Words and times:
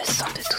le 0.00 0.12
son 0.12 0.24
de 0.24 0.30
toutes 0.30 0.36
les 0.36 0.40
luttes. 0.40 0.49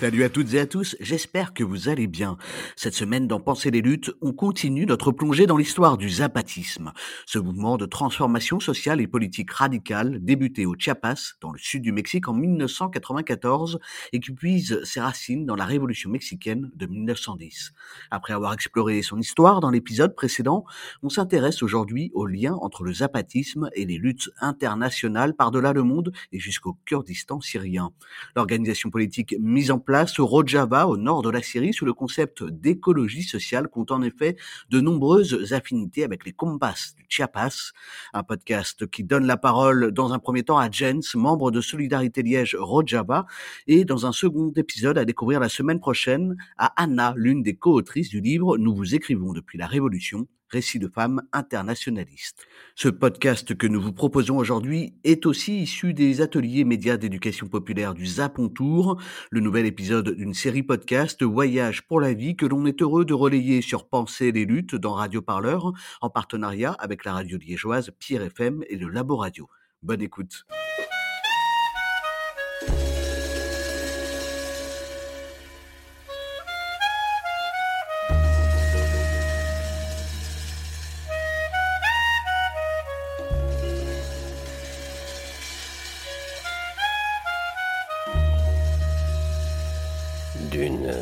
Salut 0.00 0.24
à 0.24 0.30
toutes 0.30 0.54
et 0.54 0.60
à 0.60 0.66
tous, 0.66 0.96
j'espère 0.98 1.52
que 1.52 1.62
vous 1.62 1.90
allez 1.90 2.06
bien. 2.06 2.38
Cette 2.74 2.94
semaine 2.94 3.26
dans 3.26 3.38
Penser 3.38 3.70
les 3.70 3.82
luttes, 3.82 4.10
on 4.22 4.32
continue 4.32 4.86
notre 4.86 5.12
plongée 5.12 5.46
dans 5.46 5.58
l'histoire 5.58 5.98
du 5.98 6.08
zapatisme, 6.08 6.94
ce 7.26 7.38
mouvement 7.38 7.76
de 7.76 7.84
transformation 7.84 8.60
sociale 8.60 9.02
et 9.02 9.06
politique 9.06 9.50
radicale 9.50 10.24
débuté 10.24 10.64
au 10.64 10.74
Chiapas, 10.74 11.34
dans 11.42 11.52
le 11.52 11.58
sud 11.58 11.82
du 11.82 11.92
Mexique 11.92 12.28
en 12.28 12.32
1994 12.32 13.78
et 14.14 14.20
qui 14.20 14.32
puise 14.32 14.82
ses 14.84 15.00
racines 15.00 15.44
dans 15.44 15.54
la 15.54 15.66
révolution 15.66 16.08
mexicaine 16.08 16.70
de 16.74 16.86
1910. 16.86 17.74
Après 18.10 18.32
avoir 18.32 18.54
exploré 18.54 19.02
son 19.02 19.18
histoire 19.18 19.60
dans 19.60 19.70
l'épisode 19.70 20.14
précédent, 20.14 20.64
on 21.02 21.10
s'intéresse 21.10 21.62
aujourd'hui 21.62 22.10
au 22.14 22.24
lien 22.24 22.54
entre 22.62 22.84
le 22.84 22.94
zapatisme 22.94 23.68
et 23.74 23.84
les 23.84 23.98
luttes 23.98 24.30
internationales 24.40 25.36
par-delà 25.36 25.74
le 25.74 25.82
monde 25.82 26.10
et 26.32 26.38
jusqu'au 26.38 26.78
Kurdistan 26.86 27.42
syrien. 27.42 27.92
L'organisation 28.34 28.88
politique 28.88 29.34
mise 29.38 29.70
en 29.70 29.78
place 29.78 29.89
place 29.90 30.20
au 30.20 30.26
Rojava, 30.26 30.86
au 30.86 30.96
nord 30.96 31.22
de 31.22 31.30
la 31.30 31.42
Syrie, 31.42 31.72
sous 31.72 31.84
le 31.84 31.92
concept 31.92 32.44
d'écologie 32.44 33.24
sociale, 33.24 33.66
compte 33.66 33.90
en 33.90 34.02
effet 34.02 34.36
de 34.68 34.80
nombreuses 34.80 35.52
affinités 35.52 36.04
avec 36.04 36.24
les 36.24 36.30
Compas 36.30 36.92
du 36.96 37.06
Chiapas, 37.08 37.72
un 38.12 38.22
podcast 38.22 38.86
qui 38.86 39.02
donne 39.02 39.26
la 39.26 39.36
parole 39.36 39.90
dans 39.90 40.12
un 40.12 40.20
premier 40.20 40.44
temps 40.44 40.58
à 40.58 40.70
Jens, 40.70 41.16
membre 41.16 41.50
de 41.50 41.60
Solidarité 41.60 42.22
Liège 42.22 42.54
Rojava, 42.54 43.26
et 43.66 43.84
dans 43.84 44.06
un 44.06 44.12
second 44.12 44.52
épisode 44.54 44.96
à 44.96 45.04
découvrir 45.04 45.40
la 45.40 45.48
semaine 45.48 45.80
prochaine 45.80 46.36
à 46.56 46.72
Anna, 46.80 47.12
l'une 47.16 47.42
des 47.42 47.56
co-autrices 47.56 48.10
du 48.10 48.20
livre 48.20 48.58
Nous 48.58 48.72
vous 48.72 48.94
écrivons 48.94 49.32
depuis 49.32 49.58
la 49.58 49.66
Révolution, 49.66 50.28
récit 50.50 50.78
de 50.78 50.88
femmes 50.88 51.22
internationalistes. 51.32 52.46
Ce 52.74 52.88
podcast 52.88 53.54
que 53.54 53.66
nous 53.66 53.80
vous 53.80 53.92
proposons 53.92 54.36
aujourd'hui 54.36 54.94
est 55.04 55.26
aussi 55.26 55.62
issu 55.62 55.94
des 55.94 56.20
ateliers 56.20 56.64
médias 56.64 56.96
d'éducation 56.96 57.48
populaire 57.48 57.94
du 57.94 58.06
Zapontour, 58.06 59.00
le 59.30 59.40
nouvel 59.40 59.66
épisode 59.66 60.10
d'une 60.10 60.34
série 60.34 60.62
podcast 60.62 61.22
Voyage 61.22 61.86
pour 61.86 62.00
la 62.00 62.14
vie 62.14 62.36
que 62.36 62.46
l'on 62.46 62.66
est 62.66 62.82
heureux 62.82 63.04
de 63.04 63.14
relayer 63.14 63.62
sur 63.62 63.88
Penser 63.88 64.32
les 64.32 64.44
luttes 64.44 64.74
dans 64.74 64.92
Radio 64.92 65.22
Parleur 65.22 65.72
en 66.00 66.10
partenariat 66.10 66.72
avec 66.72 67.04
la 67.04 67.14
radio 67.14 67.38
liégeoise 67.38 67.90
Pierre 67.98 68.22
FM 68.22 68.62
et 68.68 68.76
le 68.76 68.88
Labo 68.88 69.16
Radio. 69.16 69.48
Bonne 69.82 70.02
écoute. 70.02 70.44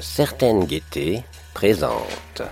Certaine 0.08 0.64
gaieté 0.64 1.22
présente. 1.54 2.42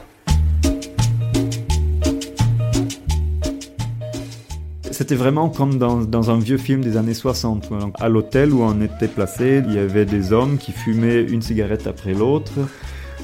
C'était 4.93 5.17
vraiment 5.17 5.49
comme 5.49 5.79
dans, 5.79 5.97
dans, 5.97 6.31
un 6.31 6.39
vieux 6.39 6.59
film 6.59 6.81
des 6.81 6.97
années 6.97 7.13
60. 7.13 7.71
Donc, 7.71 7.95
à 7.99 8.09
l'hôtel 8.09 8.53
où 8.53 8.63
on 8.63 8.81
était 8.81 9.09
placé, 9.09 9.63
il 9.67 9.75
y 9.75 9.79
avait 9.79 10.05
des 10.05 10.33
hommes 10.33 10.59
qui 10.59 10.73
fumaient 10.73 11.23
une 11.23 11.43
cigarette 11.43 11.87
après 11.87 12.15
l'autre, 12.15 12.53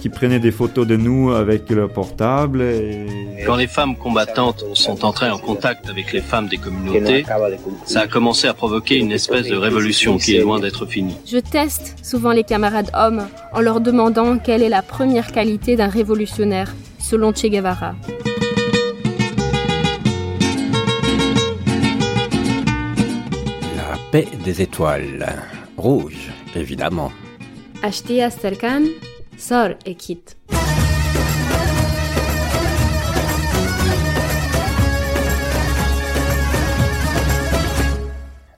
qui 0.03 0.09
prenaient 0.09 0.41
des 0.41 0.51
photos 0.51 0.85
de 0.85 0.97
nous 0.97 1.31
avec 1.31 1.71
leur 1.71 1.89
portable. 1.89 2.61
Et... 2.61 3.07
Quand 3.47 3.55
les 3.55 3.69
femmes 3.69 3.95
combattantes 3.97 4.65
sont 4.75 5.05
entrées 5.05 5.31
en 5.31 5.39
contact 5.39 5.89
avec 5.89 6.13
les 6.13 6.21
femmes 6.21 6.49
des 6.49 6.59
communautés, 6.59 7.25
ça 7.85 8.01
a 8.01 8.07
commencé 8.09 8.49
à 8.49 8.53
provoquer 8.53 8.99
une 8.99 9.13
espèce 9.13 9.47
de 9.47 9.55
révolution 9.55 10.19
qui 10.19 10.35
est 10.35 10.41
loin 10.41 10.59
d'être 10.59 10.87
finie. 10.87 11.17
Je 11.25 11.39
teste 11.39 11.95
souvent 12.03 12.33
les 12.33 12.43
camarades 12.43 12.91
hommes 12.95 13.29
en 13.53 13.61
leur 13.61 13.81
demandant 13.81 14.39
quelle 14.39 14.65
est 14.65 14.69
la 14.69 14.83
première 14.83 15.31
qualité 15.31 15.77
d'un 15.77 15.87
révolutionnaire, 15.87 16.75
selon 16.99 17.33
Che 17.33 17.47
Guevara. 17.47 17.95
La 23.77 23.97
paix 24.11 24.27
des 24.45 24.63
étoiles. 24.63 25.33
Rouge, 25.77 26.33
évidemment. 26.57 27.13
Ashtia 27.85 28.31
Serkan, 28.31 28.83
Sor 29.43 29.71
et 29.87 29.97
Kit. 29.97 30.23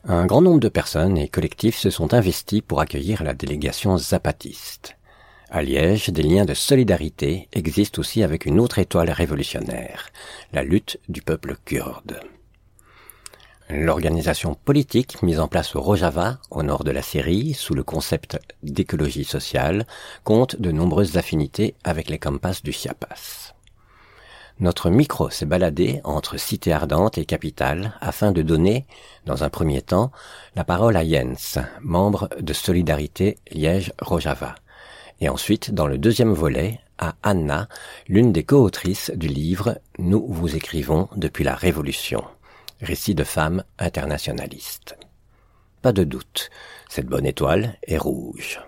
Un 0.06 0.26
grand 0.26 0.42
nombre 0.42 0.60
de 0.60 0.68
personnes 0.68 1.16
et 1.16 1.28
collectifs 1.28 1.78
se 1.78 1.88
sont 1.88 2.12
investis 2.12 2.60
pour 2.60 2.80
accueillir 2.80 3.22
la 3.22 3.32
délégation 3.32 3.96
zapatiste. 3.96 4.98
À 5.48 5.62
Liège, 5.62 6.10
des 6.10 6.22
liens 6.22 6.44
de 6.44 6.52
solidarité 6.52 7.48
existent 7.54 8.00
aussi 8.00 8.22
avec 8.22 8.44
une 8.44 8.60
autre 8.60 8.78
étoile 8.78 9.10
révolutionnaire, 9.10 10.10
la 10.52 10.62
lutte 10.62 11.00
du 11.08 11.22
peuple 11.22 11.56
kurde. 11.64 12.20
L'organisation 13.70 14.54
politique 14.54 15.22
mise 15.22 15.40
en 15.40 15.48
place 15.48 15.74
au 15.74 15.80
Rojava, 15.80 16.38
au 16.50 16.62
nord 16.62 16.84
de 16.84 16.90
la 16.90 17.00
Syrie, 17.00 17.54
sous 17.54 17.74
le 17.74 17.82
concept 17.82 18.38
d'écologie 18.62 19.24
sociale, 19.24 19.86
compte 20.22 20.60
de 20.60 20.70
nombreuses 20.70 21.16
affinités 21.16 21.74
avec 21.82 22.10
les 22.10 22.18
campas 22.18 22.60
du 22.62 22.72
Chiapas. 22.72 23.54
Notre 24.60 24.90
micro 24.90 25.30
s'est 25.30 25.46
baladé 25.46 26.00
entre 26.04 26.36
cité 26.36 26.72
ardente 26.72 27.16
et 27.16 27.24
capitale 27.24 27.94
afin 28.02 28.32
de 28.32 28.42
donner, 28.42 28.86
dans 29.24 29.44
un 29.44 29.48
premier 29.48 29.80
temps, 29.80 30.12
la 30.56 30.64
parole 30.64 30.96
à 30.96 31.04
Jens, 31.04 31.58
membre 31.80 32.28
de 32.38 32.52
Solidarité 32.52 33.38
Liège-Rojava, 33.50 34.56
et 35.20 35.30
ensuite, 35.30 35.72
dans 35.72 35.86
le 35.86 35.96
deuxième 35.96 36.34
volet, 36.34 36.80
à 36.98 37.14
Anna, 37.22 37.68
l'une 38.08 38.30
des 38.30 38.44
co-autrices 38.44 39.10
du 39.16 39.26
livre 39.26 39.78
Nous 39.98 40.24
vous 40.28 40.54
écrivons 40.54 41.08
depuis 41.16 41.44
la 41.44 41.54
Révolution 41.54 42.24
récit 42.83 43.15
de 43.15 43.23
femmes 43.23 43.63
internationalistes. 43.77 44.97
Pas 45.81 45.91
de 45.91 46.03
doute, 46.03 46.49
cette 46.89 47.07
bonne 47.07 47.25
étoile 47.25 47.77
est 47.87 47.97
rouge. 47.97 48.59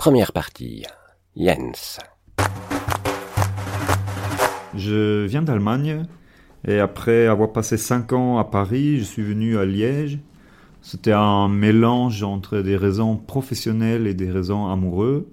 Première 0.00 0.32
partie. 0.32 0.86
Jens. 1.36 1.98
Je 4.74 5.26
viens 5.26 5.42
d'Allemagne 5.42 6.04
et 6.66 6.78
après 6.78 7.26
avoir 7.26 7.52
passé 7.52 7.76
cinq 7.76 8.14
ans 8.14 8.38
à 8.38 8.44
Paris, 8.44 8.96
je 8.96 9.02
suis 9.02 9.22
venu 9.22 9.58
à 9.58 9.66
Liège 9.66 10.18
c'était 10.80 11.12
un 11.12 11.48
mélange 11.50 12.22
entre 12.22 12.60
des 12.60 12.78
raisons 12.78 13.18
professionnelles 13.18 14.06
et 14.06 14.14
des 14.14 14.30
raisons 14.30 14.68
amoureuses. 14.68 15.24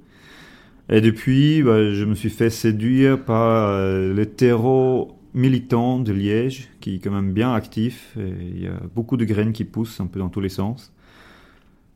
Et 0.89 0.99
depuis, 0.99 1.63
bah, 1.63 1.93
je 1.93 2.03
me 2.03 2.13
suis 2.13 2.29
fait 2.29 2.49
séduire 2.49 3.23
par 3.23 3.69
euh, 3.69 4.13
le 4.13 4.25
terreau 4.25 5.17
militant 5.33 5.97
de 5.97 6.11
Liège, 6.11 6.67
qui 6.81 6.95
est 6.95 6.99
quand 6.99 7.11
même 7.11 7.31
bien 7.31 7.53
actif. 7.53 8.17
Il 8.17 8.61
y 8.61 8.67
a 8.67 8.77
beaucoup 8.93 9.15
de 9.15 9.23
graines 9.23 9.53
qui 9.53 9.63
poussent 9.63 10.01
un 10.01 10.07
peu 10.07 10.19
dans 10.19 10.27
tous 10.27 10.41
les 10.41 10.49
sens. 10.49 10.91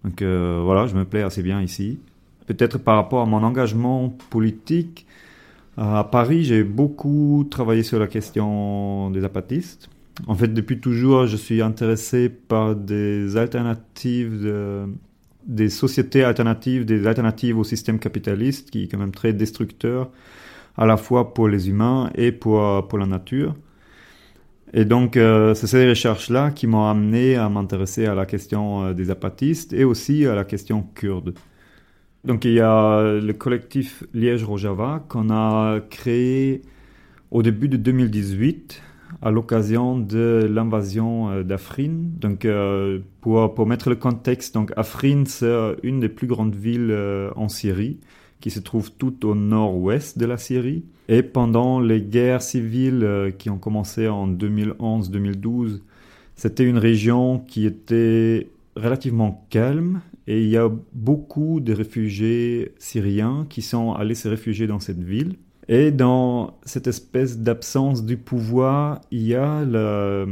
Donc 0.05 0.21
euh, 0.21 0.61
voilà, 0.63 0.87
je 0.87 0.95
me 0.95 1.03
plais 1.03 1.21
assez 1.21 1.43
bien 1.43 1.61
ici. 1.61 1.99
Peut-être 2.47 2.77
par 2.79 2.95
rapport 2.95 3.21
à 3.21 3.25
mon 3.25 3.43
engagement 3.43 4.09
politique, 4.29 5.05
à 5.77 6.03
Paris, 6.03 6.43
j'ai 6.43 6.63
beaucoup 6.63 7.47
travaillé 7.49 7.83
sur 7.83 7.99
la 7.99 8.07
question 8.07 9.09
des 9.11 9.23
apatistes. 9.23 9.89
En 10.27 10.35
fait, 10.35 10.49
depuis 10.49 10.79
toujours, 10.79 11.27
je 11.27 11.37
suis 11.37 11.61
intéressé 11.61 12.29
par 12.29 12.75
des 12.75 13.37
alternatives, 13.37 14.41
de- 14.43 14.85
des 15.47 15.69
sociétés 15.69 16.23
alternatives, 16.23 16.85
des 16.85 17.07
alternatives 17.07 17.57
au 17.57 17.63
système 17.63 17.99
capitaliste 17.99 18.69
qui 18.71 18.83
est 18.83 18.87
quand 18.87 18.99
même 18.99 19.11
très 19.13 19.33
destructeur 19.33 20.11
à 20.77 20.85
la 20.85 20.97
fois 20.97 21.33
pour 21.33 21.47
les 21.49 21.69
humains 21.69 22.11
et 22.15 22.31
pour, 22.31 22.87
pour 22.87 22.99
la 22.99 23.07
nature. 23.07 23.55
Et 24.73 24.85
donc, 24.85 25.17
euh, 25.17 25.53
c'est 25.53 25.67
ces 25.67 25.87
recherches-là 25.89 26.51
qui 26.51 26.65
m'ont 26.67 26.85
amené 26.85 27.35
à 27.35 27.49
m'intéresser 27.49 28.05
à 28.05 28.15
la 28.15 28.25
question 28.25 28.85
euh, 28.85 28.93
des 28.93 29.09
apatistes 29.09 29.73
et 29.73 29.83
aussi 29.83 30.25
à 30.25 30.35
la 30.35 30.45
question 30.45 30.83
kurde. 30.95 31.33
Donc, 32.23 32.45
il 32.45 32.53
y 32.53 32.59
a 32.59 33.19
le 33.19 33.33
collectif 33.33 34.03
Liège-Rojava 34.13 35.03
qu'on 35.09 35.29
a 35.31 35.79
créé 35.89 36.61
au 37.31 37.41
début 37.41 37.67
de 37.67 37.77
2018 37.77 38.81
à 39.21 39.31
l'occasion 39.31 39.97
de 39.97 40.47
l'invasion 40.49 41.29
euh, 41.29 41.43
d'Afrin. 41.43 41.91
Donc, 42.19 42.45
euh, 42.45 42.99
pour, 43.21 43.53
pour 43.53 43.65
mettre 43.65 43.89
le 43.89 43.95
contexte, 43.95 44.53
donc 44.53 44.71
Afrin, 44.77 45.23
c'est 45.25 45.45
euh, 45.45 45.75
une 45.83 45.99
des 45.99 46.09
plus 46.09 46.27
grandes 46.27 46.55
villes 46.55 46.95
en 47.35 47.49
Syrie 47.49 47.99
qui 48.39 48.49
se 48.49 48.59
trouve 48.59 48.91
tout 48.91 49.27
au 49.27 49.35
nord-ouest 49.35 50.17
de 50.17 50.25
la 50.25 50.37
Syrie. 50.37 50.83
Et 51.07 51.21
pendant 51.21 51.79
les 51.79 52.01
guerres 52.01 52.41
civiles 52.41 53.33
qui 53.37 53.49
ont 53.49 53.59
commencé 53.59 54.07
en 54.07 54.27
2011-2012, 54.27 55.81
c'était 56.35 56.63
une 56.63 56.79
région 56.79 57.39
qui 57.39 57.67
était 57.67 58.47
relativement 58.75 59.45
calme 59.49 60.01
et 60.27 60.41
il 60.43 60.49
y 60.49 60.57
a 60.57 60.69
beaucoup 60.93 61.59
de 61.59 61.73
réfugiés 61.73 62.73
syriens 62.77 63.45
qui 63.49 63.61
sont 63.61 63.93
allés 63.93 64.15
se 64.15 64.27
réfugier 64.27 64.67
dans 64.67 64.79
cette 64.79 65.03
ville. 65.03 65.35
Et 65.67 65.91
dans 65.91 66.59
cette 66.63 66.87
espèce 66.87 67.39
d'absence 67.39 68.05
du 68.05 68.17
pouvoir, 68.17 69.01
il 69.11 69.21
y 69.21 69.35
a 69.35 69.63
la, 69.63 70.25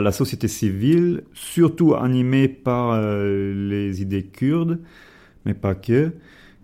la, 0.00 0.12
société 0.12 0.48
civile, 0.48 1.22
surtout 1.34 1.94
animée 1.94 2.48
par 2.48 2.92
euh, 2.92 3.68
les 3.68 4.00
idées 4.00 4.24
kurdes, 4.24 4.78
mais 5.44 5.54
pas 5.54 5.74
que, 5.74 6.12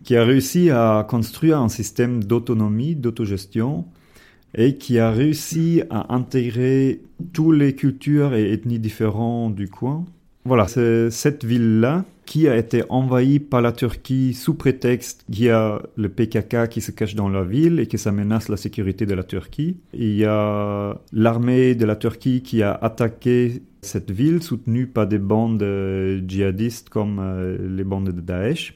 qui 0.02 0.16
a 0.16 0.24
réussi 0.24 0.70
à 0.70 1.04
construire 1.08 1.58
un 1.58 1.68
système 1.68 2.22
d'autonomie, 2.22 2.94
d'autogestion, 2.94 3.86
et 4.54 4.76
qui 4.76 4.98
a 4.98 5.10
réussi 5.10 5.82
à 5.90 6.14
intégrer 6.14 7.02
toutes 7.32 7.56
les 7.56 7.74
cultures 7.74 8.34
et 8.34 8.52
ethnies 8.52 8.78
différentes 8.78 9.54
du 9.54 9.68
coin. 9.68 10.04
Voilà, 10.46 10.68
c'est 10.68 11.10
cette 11.10 11.42
ville-là 11.42 12.04
qui 12.26 12.48
a 12.48 12.56
été 12.56 12.82
envahie 12.90 13.38
par 13.40 13.62
la 13.62 13.72
Turquie 13.72 14.34
sous 14.34 14.54
prétexte 14.54 15.24
qu'il 15.32 15.44
y 15.44 15.50
a 15.50 15.80
le 15.96 16.08
PKK 16.10 16.68
qui 16.68 16.82
se 16.82 16.90
cache 16.90 17.14
dans 17.14 17.30
la 17.30 17.44
ville 17.44 17.80
et 17.80 17.86
que 17.86 17.96
ça 17.96 18.12
menace 18.12 18.48
la 18.48 18.58
sécurité 18.58 19.06
de 19.06 19.14
la 19.14 19.22
Turquie. 19.22 19.78
Il 19.94 20.14
y 20.14 20.24
a 20.26 20.98
l'armée 21.12 21.74
de 21.74 21.86
la 21.86 21.96
Turquie 21.96 22.42
qui 22.42 22.62
a 22.62 22.72
attaqué 22.72 23.62
cette 23.80 24.10
ville, 24.10 24.42
soutenue 24.42 24.86
par 24.86 25.06
des 25.06 25.18
bandes 25.18 25.62
euh, 25.62 26.20
djihadistes 26.26 26.90
comme 26.90 27.20
euh, 27.20 27.56
les 27.68 27.84
bandes 27.84 28.10
de 28.10 28.20
Daesh. 28.20 28.74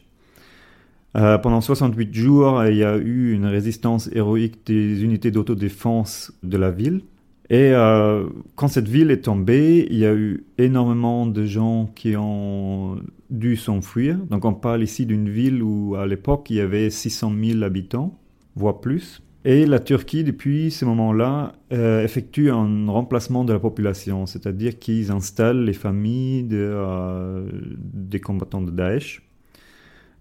Euh, 1.16 1.36
pendant 1.38 1.60
68 1.60 2.14
jours, 2.14 2.64
il 2.64 2.76
y 2.76 2.84
a 2.84 2.96
eu 2.96 3.32
une 3.32 3.46
résistance 3.46 4.08
héroïque 4.14 4.58
des 4.66 5.02
unités 5.02 5.30
d'autodéfense 5.30 6.32
de 6.42 6.56
la 6.56 6.70
ville. 6.70 7.02
Et 7.50 7.70
euh, 7.72 8.26
quand 8.56 8.68
cette 8.68 8.88
ville 8.88 9.10
est 9.10 9.22
tombée, 9.22 9.86
il 9.90 9.98
y 9.98 10.04
a 10.04 10.14
eu 10.14 10.44
énormément 10.58 11.26
de 11.26 11.46
gens 11.46 11.90
qui 11.94 12.14
ont 12.16 13.00
dû 13.30 13.56
s'enfuir. 13.56 14.18
Donc 14.18 14.44
on 14.44 14.52
parle 14.52 14.82
ici 14.82 15.06
d'une 15.06 15.30
ville 15.30 15.62
où 15.62 15.94
à 15.94 16.06
l'époque 16.06 16.50
il 16.50 16.56
y 16.56 16.60
avait 16.60 16.90
600 16.90 17.32
000 17.42 17.62
habitants, 17.62 18.18
voire 18.54 18.80
plus. 18.80 19.22
Et 19.44 19.64
la 19.64 19.78
Turquie, 19.78 20.24
depuis 20.24 20.70
ce 20.70 20.84
moment-là, 20.84 21.54
euh, 21.72 22.04
effectue 22.04 22.50
un 22.50 22.90
remplacement 22.90 23.44
de 23.44 23.52
la 23.52 23.58
population, 23.58 24.26
c'est-à-dire 24.26 24.78
qu'ils 24.78 25.10
installent 25.10 25.64
les 25.64 25.72
familles 25.72 26.48
euh, 26.52 27.48
des 27.78 28.20
combattants 28.20 28.60
de 28.60 28.70
Daesh. 28.70 29.22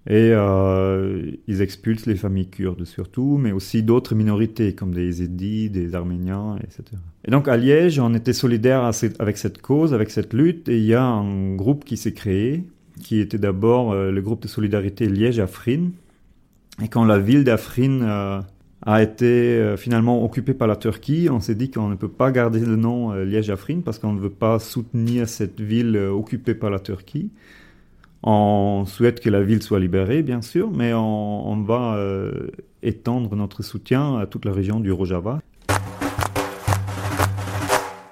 Et 0.09 0.31
euh, 0.31 1.31
ils 1.47 1.61
expulsent 1.61 2.05
les 2.05 2.15
familles 2.15 2.47
kurdes 2.47 2.85
surtout, 2.85 3.37
mais 3.37 3.51
aussi 3.51 3.83
d'autres 3.83 4.15
minorités 4.15 4.73
comme 4.73 4.93
des 4.93 5.03
Yézidis, 5.03 5.69
des 5.69 5.95
Arméniens, 5.95 6.57
etc. 6.63 6.83
Et 7.25 7.31
donc 7.31 7.49
à 7.49 7.57
Liège, 7.57 7.99
on 7.99 8.13
était 8.13 8.31
solidaire 8.31 8.89
avec 9.19 9.37
cette 9.37 9.61
cause, 9.61 9.93
avec 9.93 10.09
cette 10.09 10.33
lutte, 10.33 10.69
et 10.69 10.77
il 10.77 10.85
y 10.85 10.93
a 10.93 11.03
un 11.03 11.55
groupe 11.55 11.83
qui 11.83 11.97
s'est 11.97 12.13
créé, 12.13 12.63
qui 13.01 13.19
était 13.19 13.37
d'abord 13.37 13.91
euh, 13.91 14.11
le 14.11 14.21
groupe 14.21 14.41
de 14.41 14.47
solidarité 14.47 15.07
Liège-Afrin. 15.07 15.89
Et 16.81 16.87
quand 16.87 17.03
la 17.03 17.19
ville 17.19 17.43
d'Afrin 17.43 18.01
euh, 18.01 18.41
a 18.83 19.03
été 19.03 19.75
finalement 19.77 20.23
occupée 20.23 20.53
par 20.53 20.69
la 20.69 20.77
Turquie, 20.77 21.27
on 21.29 21.41
s'est 21.41 21.55
dit 21.55 21.69
qu'on 21.69 21.89
ne 21.89 21.95
peut 21.95 22.07
pas 22.07 22.31
garder 22.31 22.61
le 22.61 22.77
nom 22.77 23.11
euh, 23.11 23.25
Liège-Afrin 23.25 23.81
parce 23.83 23.99
qu'on 23.99 24.13
ne 24.13 24.21
veut 24.21 24.29
pas 24.29 24.59
soutenir 24.59 25.27
cette 25.27 25.59
ville 25.59 25.97
occupée 25.97 26.53
par 26.53 26.69
la 26.69 26.79
Turquie. 26.79 27.29
On 28.23 28.85
souhaite 28.85 29.19
que 29.19 29.29
la 29.29 29.43
ville 29.43 29.61
soit 29.61 29.79
libérée, 29.79 30.23
bien 30.23 30.41
sûr, 30.41 30.71
mais 30.71 30.93
on, 30.93 31.63
va 31.63 31.95
euh, 31.95 32.49
étendre 32.81 33.35
notre 33.35 33.63
soutien 33.63 34.17
à 34.17 34.25
toute 34.25 34.45
la 34.45 34.51
région 34.51 34.79
du 34.79 34.91
Rojava. 34.91 35.39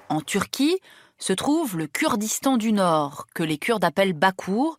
En 0.08 0.20
Turquie 0.20 0.78
se 1.18 1.32
trouve 1.32 1.76
le 1.76 1.86
Kurdistan 1.86 2.56
du 2.56 2.72
Nord, 2.72 3.26
que 3.34 3.42
les 3.42 3.58
Kurdes 3.58 3.84
appellent 3.84 4.12
Bakour. 4.12 4.78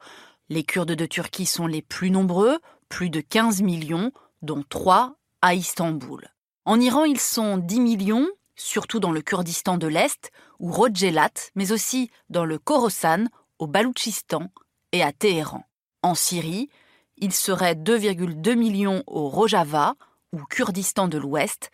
Les 0.49 0.63
Kurdes 0.63 0.93
de 0.93 1.05
Turquie 1.05 1.45
sont 1.45 1.67
les 1.67 1.81
plus 1.81 2.11
nombreux, 2.11 2.57
plus 2.89 3.09
de 3.09 3.21
15 3.21 3.61
millions, 3.61 4.11
dont 4.41 4.63
3 4.69 5.15
à 5.41 5.55
Istanbul. 5.55 6.27
En 6.65 6.79
Iran, 6.79 7.03
ils 7.03 7.19
sont 7.19 7.57
10 7.57 7.79
millions, 7.81 8.27
surtout 8.55 8.99
dans 8.99 9.11
le 9.11 9.21
Kurdistan 9.21 9.77
de 9.77 9.87
l'Est, 9.87 10.31
ou 10.59 10.71
Rodjelat, 10.71 11.51
mais 11.55 11.71
aussi 11.71 12.09
dans 12.29 12.45
le 12.45 12.59
Khorasan, 12.59 13.25
au 13.59 13.67
Baloutchistan 13.67 14.49
et 14.91 15.03
à 15.03 15.11
Téhéran. 15.11 15.63
En 16.03 16.15
Syrie, 16.15 16.69
ils 17.17 17.33
seraient 17.33 17.75
2,2 17.75 18.55
millions 18.55 19.03
au 19.07 19.29
Rojava, 19.29 19.95
ou 20.33 20.43
Kurdistan 20.43 21.07
de 21.07 21.17
l'Ouest, 21.17 21.71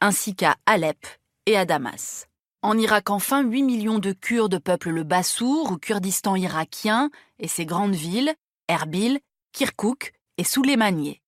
ainsi 0.00 0.34
qu'à 0.34 0.56
Alep 0.66 1.06
et 1.46 1.56
à 1.56 1.64
Damas. 1.64 2.26
En 2.62 2.78
Irak, 2.78 3.10
enfin, 3.10 3.42
8 3.42 3.62
millions 3.62 3.98
de 3.98 4.12
Kurdes 4.12 4.58
peuplent 4.58 4.90
le 4.90 5.04
Bassour 5.04 5.72
ou 5.72 5.76
Kurdistan 5.76 6.34
irakien 6.36 7.10
et 7.38 7.48
ses 7.48 7.66
grandes 7.66 7.94
villes, 7.94 8.34
Erbil, 8.68 9.20
Kirkouk 9.52 10.12
et 10.38 10.44
Souleymaniye. 10.44 11.20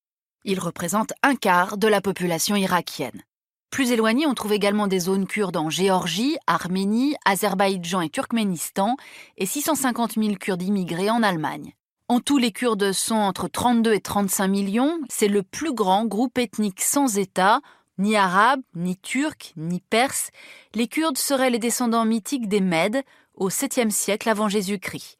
Ils 0.44 0.60
représentent 0.60 1.12
un 1.22 1.36
quart 1.36 1.76
de 1.78 1.88
la 1.88 2.00
population 2.00 2.56
irakienne. 2.56 3.22
Plus 3.70 3.92
éloignés, 3.92 4.26
on 4.26 4.34
trouve 4.34 4.54
également 4.54 4.86
des 4.86 4.98
zones 4.98 5.26
kurdes 5.26 5.56
en 5.56 5.68
Géorgie, 5.68 6.36
Arménie, 6.46 7.14
Azerbaïdjan 7.24 8.00
et 8.00 8.08
Turkménistan, 8.08 8.96
et 9.36 9.46
650 9.46 10.14
000 10.14 10.34
Kurdes 10.34 10.62
immigrés 10.62 11.10
en 11.10 11.22
Allemagne. 11.22 11.74
En 12.08 12.20
tout, 12.20 12.38
les 12.38 12.52
Kurdes 12.52 12.92
sont 12.92 13.16
entre 13.16 13.48
32 13.48 13.92
et 13.92 14.00
35 14.00 14.48
millions. 14.48 14.98
C'est 15.10 15.28
le 15.28 15.42
plus 15.42 15.74
grand 15.74 16.06
groupe 16.06 16.38
ethnique 16.38 16.80
sans 16.80 17.18
État, 17.18 17.60
ni 17.98 18.16
arabe, 18.16 18.60
ni 18.74 18.96
turc, 18.96 19.52
ni 19.58 19.80
perse. 19.80 20.30
Les 20.74 20.88
Kurdes 20.88 21.18
seraient 21.18 21.50
les 21.50 21.58
descendants 21.58 22.06
mythiques 22.06 22.48
des 22.48 22.60
Mèdes 22.60 23.02
au 23.34 23.50
7e 23.50 23.90
siècle 23.90 24.30
avant 24.30 24.48
Jésus-Christ. 24.48 25.18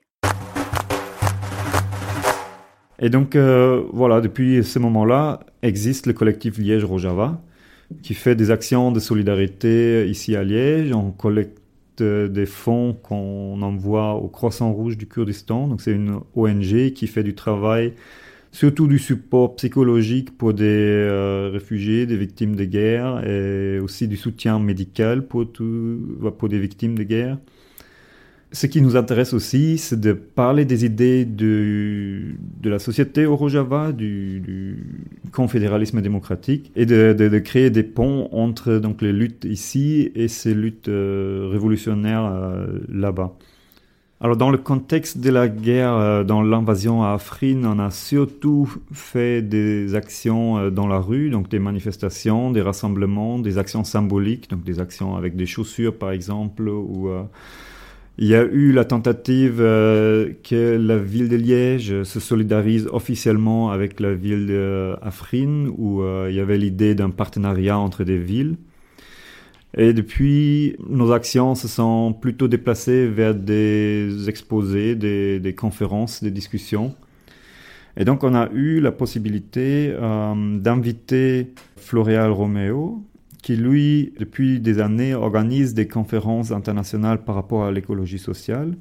Et 2.98 3.10
donc, 3.10 3.36
euh, 3.36 3.84
voilà, 3.92 4.22
depuis 4.22 4.64
ce 4.64 4.78
moment-là, 4.78 5.40
existe 5.62 6.06
le 6.06 6.14
collectif 6.14 6.56
Liège-Rojava, 6.58 7.40
qui 8.02 8.14
fait 8.14 8.34
des 8.34 8.50
actions 8.50 8.92
de 8.92 9.00
solidarité 9.00 10.08
ici 10.08 10.36
à 10.36 10.44
Liège. 10.44 10.92
On 10.92 11.10
collecte 11.10 11.58
des 12.02 12.46
fonds 12.46 12.94
qu'on 13.02 13.60
envoie 13.62 14.14
au 14.14 14.28
Croissant 14.28 14.72
Rouge 14.72 14.96
du 14.96 15.06
Kurdistan. 15.06 15.68
Donc, 15.68 15.80
c'est 15.80 15.92
une 15.92 16.20
ONG 16.36 16.92
qui 16.92 17.06
fait 17.06 17.24
du 17.24 17.34
travail, 17.34 17.94
surtout 18.52 18.86
du 18.86 18.98
support 18.98 19.56
psychologique 19.56 20.36
pour 20.36 20.54
des 20.54 20.64
euh, 20.64 21.50
réfugiés, 21.52 22.06
des 22.06 22.16
victimes 22.16 22.56
de 22.56 22.64
guerre, 22.64 23.26
et 23.26 23.78
aussi 23.80 24.06
du 24.06 24.16
soutien 24.16 24.58
médical 24.58 25.26
pour 25.26 25.46
des 25.46 26.58
victimes 26.58 26.96
de 26.96 27.02
guerre. 27.02 27.38
Ce 28.50 28.66
qui 28.66 28.80
nous 28.80 28.96
intéresse 28.96 29.34
aussi, 29.34 29.76
c'est 29.76 30.00
de 30.00 30.14
parler 30.14 30.64
des 30.64 30.86
idées 30.86 31.26
de, 31.26 32.34
la 32.64 32.78
société 32.78 33.26
au 33.26 33.36
Rojava, 33.36 33.92
du, 33.92 34.40
du 34.40 34.84
confédéralisme 35.32 36.00
démocratique, 36.00 36.72
et 36.74 36.86
de, 36.86 37.38
créer 37.40 37.68
des 37.68 37.82
ponts 37.82 38.30
entre 38.32 38.78
donc, 38.78 39.02
les 39.02 39.12
luttes 39.12 39.44
ici 39.44 40.10
et 40.14 40.28
ces 40.28 40.54
luttes 40.54 40.88
euh, 40.88 41.48
révolutionnaires 41.52 42.24
euh, 42.24 42.66
là-bas. 42.88 43.34
Alors 44.20 44.36
dans 44.36 44.50
le 44.50 44.58
contexte 44.58 45.18
de 45.18 45.30
la 45.30 45.46
guerre, 45.46 45.92
euh, 45.92 46.24
dans 46.24 46.40
l'invasion 46.40 47.02
à 47.02 47.12
Afrin, 47.12 47.62
on 47.64 47.78
a 47.78 47.90
surtout 47.90 48.74
fait 48.92 49.42
des 49.42 49.94
actions 49.94 50.70
dans 50.70 50.86
la 50.86 51.00
rue, 51.00 51.28
donc 51.28 51.50
des 51.50 51.58
manifestations, 51.58 52.50
des 52.50 52.62
rassemblements, 52.62 53.38
des 53.38 53.58
actions 53.58 53.84
symboliques, 53.84 54.48
donc 54.48 54.64
des 54.64 54.80
actions 54.80 55.16
avec 55.16 55.36
des 55.36 55.46
chaussures 55.46 55.94
par 55.94 56.12
exemple, 56.12 56.66
ou 56.66 57.10
Il 58.20 58.26
y 58.26 58.34
a 58.34 58.42
eu 58.42 58.72
la 58.72 58.84
tentative 58.84 59.60
euh, 59.60 60.32
que 60.42 60.76
la 60.76 60.98
ville 60.98 61.28
de 61.28 61.36
Liège 61.36 62.02
se 62.02 62.18
solidarise 62.18 62.88
officiellement 62.90 63.70
avec 63.70 64.00
la 64.00 64.12
ville 64.12 64.48
d'Afrine, 64.48 65.72
où 65.78 66.02
euh, 66.02 66.26
il 66.28 66.34
y 66.34 66.40
avait 66.40 66.58
l'idée 66.58 66.96
d'un 66.96 67.10
partenariat 67.10 67.78
entre 67.78 68.02
des 68.02 68.18
villes. 68.18 68.56
Et 69.76 69.92
depuis, 69.92 70.74
nos 70.88 71.12
actions 71.12 71.54
se 71.54 71.68
sont 71.68 72.12
plutôt 72.12 72.48
déplacées 72.48 73.06
vers 73.06 73.36
des 73.36 74.28
exposés, 74.28 74.96
des, 74.96 75.54
conférences, 75.56 76.20
des 76.20 76.32
discussions. 76.32 76.96
Et 77.96 78.04
donc, 78.04 78.24
on 78.24 78.34
a 78.34 78.50
eu 78.52 78.80
la 78.80 78.90
possibilité 78.90 79.92
euh, 79.94 80.58
d'inviter 80.58 81.52
Floréal 81.76 82.32
Roméo, 82.32 83.00
qui 83.43 83.55
lui, 83.55 84.13
depuis 84.19 84.59
des 84.59 84.79
années, 84.79 85.13
organise 85.13 85.73
des 85.73 85.87
conférences 85.87 86.51
internationales 86.51 87.23
par 87.23 87.35
rapport 87.35 87.65
à 87.65 87.71
l'écologie 87.71 88.19
sociale. 88.19 88.75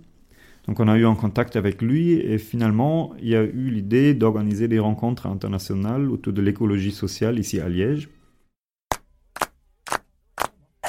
Donc 0.66 0.78
on 0.78 0.86
a 0.86 0.96
eu 0.96 1.04
un 1.04 1.16
contact 1.16 1.56
avec 1.56 1.82
lui 1.82 2.12
et 2.12 2.38
finalement, 2.38 3.12
il 3.20 3.28
y 3.28 3.36
a 3.36 3.42
eu 3.42 3.70
l'idée 3.70 4.14
d'organiser 4.14 4.68
des 4.68 4.78
rencontres 4.78 5.26
internationales 5.26 6.08
autour 6.08 6.32
de 6.32 6.40
l'écologie 6.40 6.92
sociale 6.92 7.38
ici 7.38 7.60
à 7.60 7.68
Liège. 7.68 8.08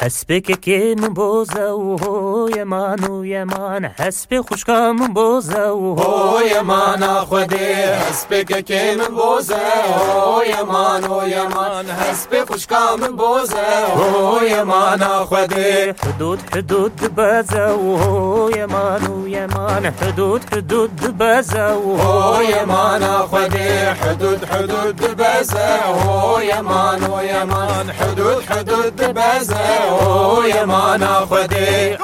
حسبك 0.03 0.51
كين 0.51 1.13
بوزة 1.13 1.73
وهو 1.73 2.47
يمان 2.47 3.11
ويمان 3.11 3.89
حسبي 3.89 4.41
خوشكا 4.41 4.91
من 4.91 5.13
بوزة 5.13 5.73
وهو 5.73 6.39
يمان 6.39 7.03
أخدي 7.03 7.75
حسبك 7.85 8.63
كين 8.63 8.97
بوزة 8.97 9.61
وهو 9.89 10.41
يمان 10.41 11.03
ويمان 11.05 11.66
حسبي 11.66 11.66
خوشكا 11.66 11.66
من 11.78 11.90
حسب 11.90 12.44
خوشکام 12.44 13.00
بوزه 13.16 13.86
و 13.96 14.64
من 14.64 14.98
خودی. 15.24 15.94
حدود 16.04 16.40
حدود 16.56 16.96
بزه 17.16 17.60
أو 17.60 18.50
يمان 18.56 19.06
و 19.06 19.28
یمان 19.28 19.86
حدود 19.86 20.54
حدود 20.54 21.18
بزه 21.18 21.72
و 21.72 22.42
یمان 22.42 23.02
خودی. 23.02 23.68
حدود 24.02 24.44
حدود 24.44 24.96
بزه 24.96 25.78
و 25.94 26.42
یمان 26.42 27.02
و 27.02 27.24
یمان 27.24 27.90
حدود 27.90 28.44
حدود 28.44 28.96
بزه 28.96 29.94
و 30.04 30.48
یمان 30.48 31.04
خودی. 31.06 31.96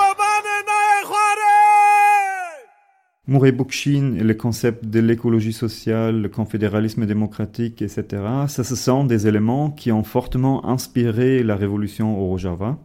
Murray 3.26 3.52
Bookchin 3.52 4.16
et 4.18 4.22
le 4.22 4.34
concept 4.34 4.84
de 4.84 5.00
l'écologie 5.00 5.54
sociale, 5.54 6.20
le 6.20 6.28
confédéralisme 6.28 7.06
démocratique, 7.06 7.80
etc., 7.80 8.04
ce 8.48 8.62
sont 8.62 9.04
des 9.04 9.26
éléments 9.26 9.70
qui 9.70 9.92
ont 9.92 10.04
fortement 10.04 10.66
inspiré 10.68 11.42
la 11.42 11.56
révolution 11.56 12.20
au 12.20 12.26
Rojava. 12.26 12.78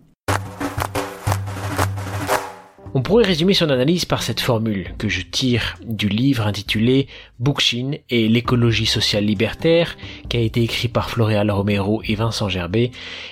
On 2.93 3.01
pourrait 3.01 3.25
résumer 3.25 3.53
son 3.53 3.69
analyse 3.69 4.05
par 4.05 4.24
cette 4.24 4.39
formule 4.39 4.96
que 4.98 5.10
je 5.10 5.22
tire 5.22 5.77
du 5.86 6.08
livre 6.08 6.48
intitulé 6.48 7.08
Bookchin 7.39 7.91
et 8.10 8.29
l'écologie 8.29 8.86
sociale 8.86 9.25
libertaire, 9.25 9.98
qui 10.29 10.38
a 10.38 10.39
été 10.39 10.63
écrit 10.63 10.88
par 10.88 11.10
Floréal 11.10 11.51
Romero 11.51 12.01
et 12.08 12.15
Vincent 12.15 12.48
Gerbet, 12.48 12.91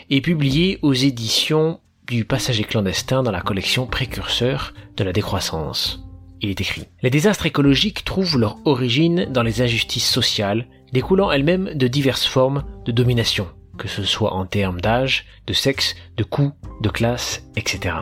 et 0.10 0.20
publié 0.20 0.78
aux 0.82 0.94
éditions 0.94 1.80
du 2.06 2.26
Passager 2.26 2.66
clandestin 2.66 3.24
dans 3.24 3.32
la 3.32 3.42
collection 3.42 3.88
Précurseur 3.88 4.74
de 4.98 5.06
la 5.06 5.14
décroissance. 5.14 6.07
Il 6.42 6.50
est 6.50 6.62
écrit 6.62 6.86
Les 7.02 7.10
désastres 7.10 7.46
écologiques 7.46 8.06
trouvent 8.06 8.38
leur 8.38 8.58
origine 8.66 9.26
dans 9.26 9.44
les 9.44 9.62
injustices 9.62 10.10
sociales, 10.10 10.68
découlant 10.94 11.32
elles-mêmes 11.32 11.74
de 11.74 11.88
diverses 11.88 12.26
formes 12.26 12.64
de 12.86 12.92
domination, 12.92 13.48
que 13.78 13.88
ce 13.88 14.04
soit 14.04 14.34
en 14.34 14.46
termes 14.46 14.82
d'âge, 14.82 15.26
de 15.48 15.54
sexe, 15.54 15.96
de 16.16 16.24
coût, 16.24 16.52
de 16.82 16.90
classe, 16.90 17.44
etc 17.56 17.96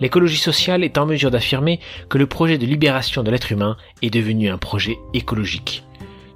l'écologie 0.00 0.38
sociale 0.38 0.84
est 0.84 0.98
en 0.98 1.06
mesure 1.06 1.30
d'affirmer 1.30 1.80
que 2.08 2.18
le 2.18 2.26
projet 2.26 2.58
de 2.58 2.66
libération 2.66 3.22
de 3.22 3.30
l'être 3.30 3.52
humain 3.52 3.76
est 4.02 4.10
devenu 4.10 4.50
un 4.50 4.58
projet 4.58 4.98
écologique. 5.12 5.84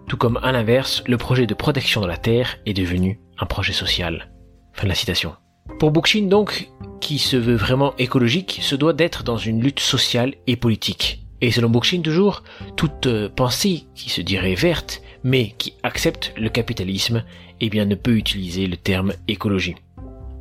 Tout 0.09 0.17
comme 0.17 0.39
à 0.43 0.53
l'inverse, 0.53 1.03
le 1.07 1.19
projet 1.19 1.47
de 1.47 1.55
protection 1.55 2.01
de 2.01 2.07
la 2.07 2.17
Terre 2.17 2.59
est 2.67 2.73
devenu 2.73 3.21
un 3.39 3.47
projet 3.47 3.73
social. 3.73 4.31
Fin 4.73 4.85
de 4.85 4.89
la 4.89 4.95
citation. 4.95 5.35
Pour 5.79 5.91
Bookchin 5.91 6.27
donc, 6.29 6.71
qui 7.09 7.19
se 7.19 7.39
veut 7.39 7.57
vraiment 7.57 7.95
écologique, 7.97 8.59
se 8.61 8.77
doit 8.77 8.93
d'être 8.93 9.23
dans 9.23 9.39
une 9.39 9.63
lutte 9.63 9.81
sociale 9.81 10.35
et 10.47 10.57
politique. 10.57 11.23
Et 11.41 11.51
selon 11.51 11.71
Bookchin 11.71 12.03
toujours, 12.03 12.43
toute 12.77 13.07
euh, 13.07 13.31
pensée 13.31 13.85
qui 13.95 14.11
se 14.11 14.21
dirait 14.21 14.55
verte, 14.55 15.01
mais 15.25 15.55
qui 15.57 15.73
accepte 15.83 16.35
le 16.37 16.51
capitalisme, 16.51 17.25
eh 17.63 17.71
bien 17.71 17.87
ne 17.87 17.95
peut 17.95 18.15
utiliser 18.15 18.67
le 18.67 18.77
terme 18.77 19.15
écologie. 19.27 19.77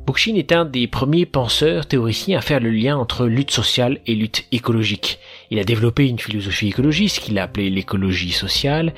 Bookchin 0.08 0.36
est 0.36 0.52
un 0.52 0.64
des 0.64 0.86
premiers 0.86 1.26
penseurs 1.26 1.84
théoriciens 1.84 2.38
à 2.38 2.40
faire 2.40 2.60
le 2.60 2.70
lien 2.70 2.96
entre 2.96 3.26
lutte 3.26 3.50
sociale 3.50 4.00
et 4.06 4.14
lutte 4.14 4.46
écologique. 4.52 5.18
Il 5.50 5.58
a 5.58 5.64
développé 5.64 6.08
une 6.08 6.18
philosophie 6.18 6.68
écologiste 6.68 7.20
qu'il 7.20 7.38
a 7.38 7.42
appelée 7.42 7.68
l'écologie 7.68 8.32
sociale 8.32 8.94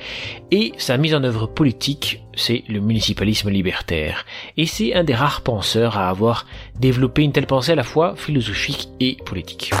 et 0.51 0.71
sa 0.77 0.95
mise 0.95 1.13
en 1.13 1.25
œuvre 1.25 1.47
politique, 1.47 2.23
c'est 2.33 2.63
le 2.69 2.79
municipalisme 2.79 3.49
libertaire. 3.49 4.25
Et 4.55 4.65
c'est 4.65 4.93
un 4.93 5.03
des 5.03 5.13
rares 5.13 5.41
penseurs 5.41 5.97
à 5.97 6.07
avoir 6.07 6.47
développé 6.79 7.23
une 7.23 7.33
telle 7.33 7.45
pensée 7.45 7.73
à 7.73 7.75
la 7.75 7.83
fois 7.83 8.15
philosophique 8.15 8.87
et 9.01 9.17
politique. 9.25 9.71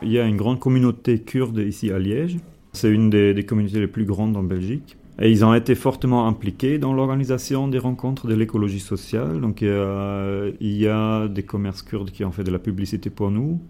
Il 0.00 0.12
y 0.12 0.20
a 0.20 0.24
une 0.24 0.36
grande 0.36 0.60
communauté 0.60 1.18
kurde 1.18 1.58
ici 1.58 1.90
à 1.90 1.98
Liège. 1.98 2.36
C'est 2.72 2.88
une 2.88 3.10
des, 3.10 3.34
des 3.34 3.42
communautés 3.42 3.80
les 3.80 3.88
plus 3.88 4.04
grandes 4.04 4.36
en 4.36 4.44
Belgique. 4.44 4.96
Ils 5.20 5.44
ont 5.44 5.54
été 5.54 5.74
fortement 5.74 6.26
impliqués 6.26 6.78
dans 6.78 6.94
l'organisation 6.94 7.68
des 7.68 7.78
rencontres 7.78 8.26
de 8.26 8.34
l'écologie 8.34 8.80
sociale. 8.80 9.40
Donc 9.40 9.60
il 9.62 10.76
y 10.76 10.86
a 10.88 11.28
des 11.28 11.42
commerces 11.42 11.82
kurdes 11.82 12.10
qui 12.10 12.24
ont 12.24 12.32
fait 12.32 12.44
de 12.44 12.50
la 12.50 12.58
publicité 12.58 13.10
pour 13.10 13.30
nous. 13.30 13.60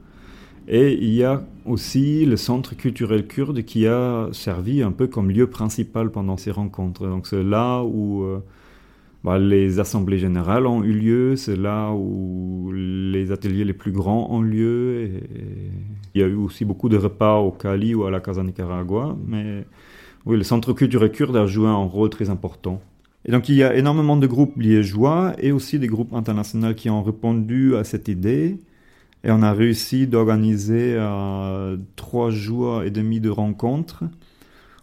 Et 0.68 0.92
il 0.92 1.12
y 1.12 1.25
a 1.25 1.42
aussi 1.66 2.25
le 2.25 2.37
centre 2.37 2.76
culturel 2.76 3.26
kurde 3.26 3.62
qui 3.62 3.87
a 3.87 4.28
servi 4.32 4.82
un 4.82 4.92
peu 4.92 5.08
comme 5.08 5.30
lieu 5.30 5.49
principal 5.49 6.11
pendant 6.11 6.37
ces 6.37 6.52
rencontres. 6.52 7.06
Donc 7.06 7.26
c'est 7.26 7.42
là 7.42 7.82
où 7.82 8.22
euh, 8.22 8.38
bah, 9.25 9.38
les 9.38 9.80
assemblées 9.80 10.18
générales 10.18 10.66
ont 10.66 10.84
eu 10.84 10.92
lieu, 10.92 11.37
c'est 11.37 11.56
là 11.56 11.90
où 11.92 12.70
les 12.72 13.32
ateliers 13.32 13.64
les 13.64 13.72
plus 13.72 13.90
grands 13.90 14.28
ont 14.30 14.40
lieu. 14.40 15.11
Il 16.14 16.20
y 16.20 16.25
a 16.25 16.28
eu 16.28 16.37
aussi 16.37 16.64
beaucoup 16.64 16.88
de 16.88 16.96
repas 16.96 17.38
au 17.38 17.50
Cali 17.50 17.94
ou 17.94 18.04
à 18.04 18.11
la 18.12 18.20
Casa 18.20 18.44
Nicaragua. 18.44 19.16
Mais 19.26 19.64
oui, 20.26 20.36
le 20.36 20.44
Centre 20.44 20.72
culturel 20.72 21.10
kurde 21.10 21.36
a 21.36 21.46
joué 21.46 21.68
un 21.68 21.84
rôle 21.84 22.10
très 22.10 22.30
important. 22.30 22.80
Et 23.24 23.30
donc 23.30 23.48
il 23.48 23.54
y 23.54 23.62
a 23.62 23.74
énormément 23.74 24.16
de 24.16 24.26
groupes 24.26 24.56
liégeois 24.56 25.34
et 25.38 25.52
aussi 25.52 25.78
des 25.78 25.86
groupes 25.86 26.12
internationaux 26.12 26.74
qui 26.74 26.90
ont 26.90 27.02
répondu 27.02 27.76
à 27.76 27.84
cette 27.84 28.08
idée. 28.08 28.58
Et 29.24 29.30
on 29.30 29.42
a 29.42 29.52
réussi 29.52 30.08
d'organiser 30.08 30.94
euh, 30.96 31.76
trois 31.94 32.30
jours 32.30 32.82
et 32.82 32.90
demi 32.90 33.20
de 33.20 33.30
rencontres 33.30 34.02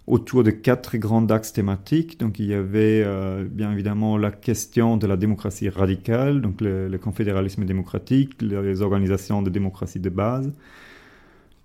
autour 0.08 0.44
de 0.44 0.52
quatre 0.52 0.98
grands 0.98 1.28
axes 1.28 1.52
thématiques. 1.52 2.20
Donc 2.20 2.40
il 2.40 2.46
y 2.46 2.54
avait 2.54 3.04
euh, 3.06 3.46
bien 3.50 3.72
évidemment 3.72 4.18
la 4.18 4.32
question 4.32 4.96
de 4.96 5.06
la 5.06 5.18
démocratie 5.18 5.68
radicale, 5.70 6.42
donc 6.42 6.62
le 6.62 6.98
confédéralisme 6.98 7.66
démocratique, 7.66 8.42
les 8.42 8.82
organisations 8.82 9.42
de 9.42 9.50
démocratie 9.50 10.00
de 10.00 10.10
base, 10.10 10.52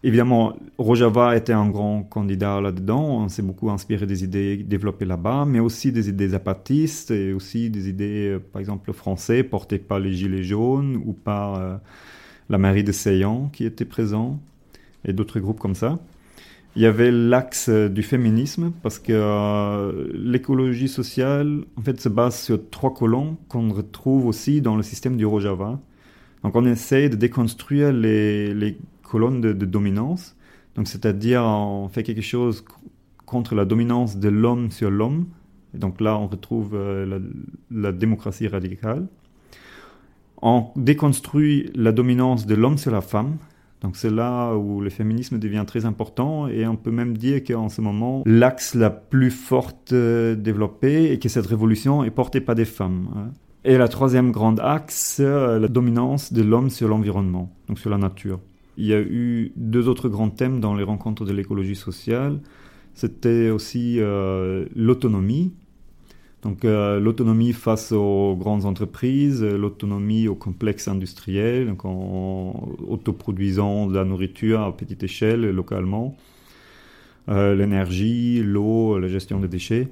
Évidemment, 0.06 0.54
Rojava 0.76 1.34
était 1.34 1.54
un 1.54 1.66
grand 1.70 2.02
candidat 2.02 2.60
là-dedans. 2.60 3.22
On 3.22 3.28
s'est 3.30 3.40
beaucoup 3.40 3.70
inspiré 3.70 4.04
des 4.04 4.22
idées 4.22 4.58
développées 4.58 5.06
là-bas, 5.06 5.46
mais 5.46 5.60
aussi 5.60 5.92
des 5.92 6.10
idées 6.10 6.28
zapatistes 6.28 7.10
et 7.10 7.32
aussi 7.32 7.70
des 7.70 7.88
idées, 7.88 8.34
euh, 8.34 8.38
par 8.38 8.60
exemple, 8.60 8.92
français 8.92 9.42
portées 9.42 9.78
par 9.78 9.98
les 9.98 10.12
Gilets 10.12 10.44
jaunes 10.44 11.02
ou 11.06 11.14
par 11.14 11.54
euh, 11.54 11.76
la 12.50 12.58
mairie 12.58 12.84
de 12.84 12.92
Seyan 12.92 13.48
qui 13.50 13.64
était 13.64 13.86
présent 13.86 14.38
et 15.06 15.14
d'autres 15.14 15.40
groupes 15.40 15.58
comme 15.58 15.74
ça. 15.74 15.98
Il 16.76 16.82
y 16.82 16.86
avait 16.86 17.10
l'axe 17.10 17.70
euh, 17.70 17.88
du 17.88 18.02
féminisme 18.02 18.72
parce 18.82 18.98
que 18.98 20.10
l'écologie 20.12 20.88
sociale, 20.88 21.62
en 21.78 21.80
fait, 21.80 21.98
se 21.98 22.10
base 22.10 22.38
sur 22.38 22.58
trois 22.68 22.92
colons 22.92 23.38
qu'on 23.48 23.72
retrouve 23.72 24.26
aussi 24.26 24.60
dans 24.60 24.76
le 24.76 24.82
système 24.82 25.16
du 25.16 25.24
Rojava. 25.24 25.80
Donc, 26.42 26.54
on 26.56 26.66
essaye 26.66 27.08
de 27.08 27.16
déconstruire 27.16 27.90
les 27.90 28.76
colonne 29.14 29.40
de, 29.40 29.52
dominance. 29.52 30.34
Donc, 30.74 30.88
c'est-à-dire, 30.88 31.42
on 31.44 31.88
fait 31.88 32.02
quelque 32.02 32.20
chose 32.34 32.64
contre 33.26 33.54
la 33.54 33.64
dominance 33.64 34.16
de 34.16 34.28
l'homme 34.28 34.72
sur 34.72 34.90
l'homme. 34.90 35.26
Donc 35.72 36.00
là, 36.00 36.18
on 36.18 36.26
retrouve 36.26 36.72
euh, 36.74 37.20
la, 37.70 37.92
démocratie 37.92 38.48
radicale. 38.48 39.06
On 40.42 40.66
déconstruit 40.74 41.70
la 41.76 41.92
dominance 41.92 42.44
de 42.44 42.56
l'homme 42.56 42.76
sur 42.76 42.90
la 42.90 43.02
femme. 43.02 43.36
Donc 43.82 43.94
c'est 43.96 44.10
là 44.10 44.54
où 44.56 44.80
le 44.80 44.90
féminisme 44.90 45.38
devient 45.38 45.64
très 45.64 45.84
important 45.84 46.48
et 46.48 46.66
on 46.66 46.74
peut 46.74 46.90
même 46.90 47.16
dire 47.16 47.44
qu'en 47.44 47.68
ce 47.68 47.80
moment, 47.80 48.24
l'axe 48.26 48.74
la 48.74 48.90
plus 48.90 49.30
forte 49.30 49.92
euh, 49.92 50.34
développée 50.34 51.12
et 51.12 51.20
que 51.20 51.28
cette 51.28 51.46
révolution 51.46 52.02
est 52.02 52.10
portée 52.10 52.40
par 52.40 52.56
des 52.56 52.64
femmes. 52.64 53.08
Hein. 53.14 53.30
Et 53.64 53.78
la 53.78 53.86
troisième 53.86 54.32
grande 54.32 54.58
axe, 54.58 55.18
euh, 55.20 55.60
la 55.60 55.68
dominance 55.68 56.32
de 56.32 56.42
l'homme 56.42 56.70
sur 56.70 56.88
l'environnement, 56.88 57.52
donc 57.68 57.78
sur 57.78 57.90
la 57.90 57.98
nature. 57.98 58.40
Il 58.76 58.86
y 58.86 58.94
a 58.94 59.00
eu 59.00 59.52
deux 59.56 59.88
autres 59.88 60.08
grands 60.08 60.30
thèmes 60.30 60.60
dans 60.60 60.74
les 60.74 60.84
rencontres 60.84 61.24
de 61.24 61.32
l'écologie 61.32 61.76
sociale. 61.76 62.40
C'était 62.94 63.50
aussi 63.50 63.96
euh, 64.00 64.66
l'autonomie. 64.74 65.52
Donc 66.42 66.64
euh, 66.64 67.00
l'autonomie 67.00 67.54
face 67.54 67.90
aux 67.90 68.36
grandes 68.36 68.66
entreprises, 68.66 69.42
l'autonomie 69.42 70.28
aux 70.28 70.34
complexes 70.34 70.88
industriels, 70.88 71.66
donc 71.66 71.86
en 71.86 72.68
autoproduisant 72.86 73.86
de 73.86 73.94
la 73.94 74.04
nourriture 74.04 74.60
à 74.60 74.76
petite 74.76 75.02
échelle 75.02 75.40
localement, 75.50 76.16
euh, 77.30 77.54
l'énergie, 77.54 78.42
l'eau, 78.42 78.98
la 78.98 79.08
gestion 79.08 79.40
des 79.40 79.48
déchets. 79.48 79.88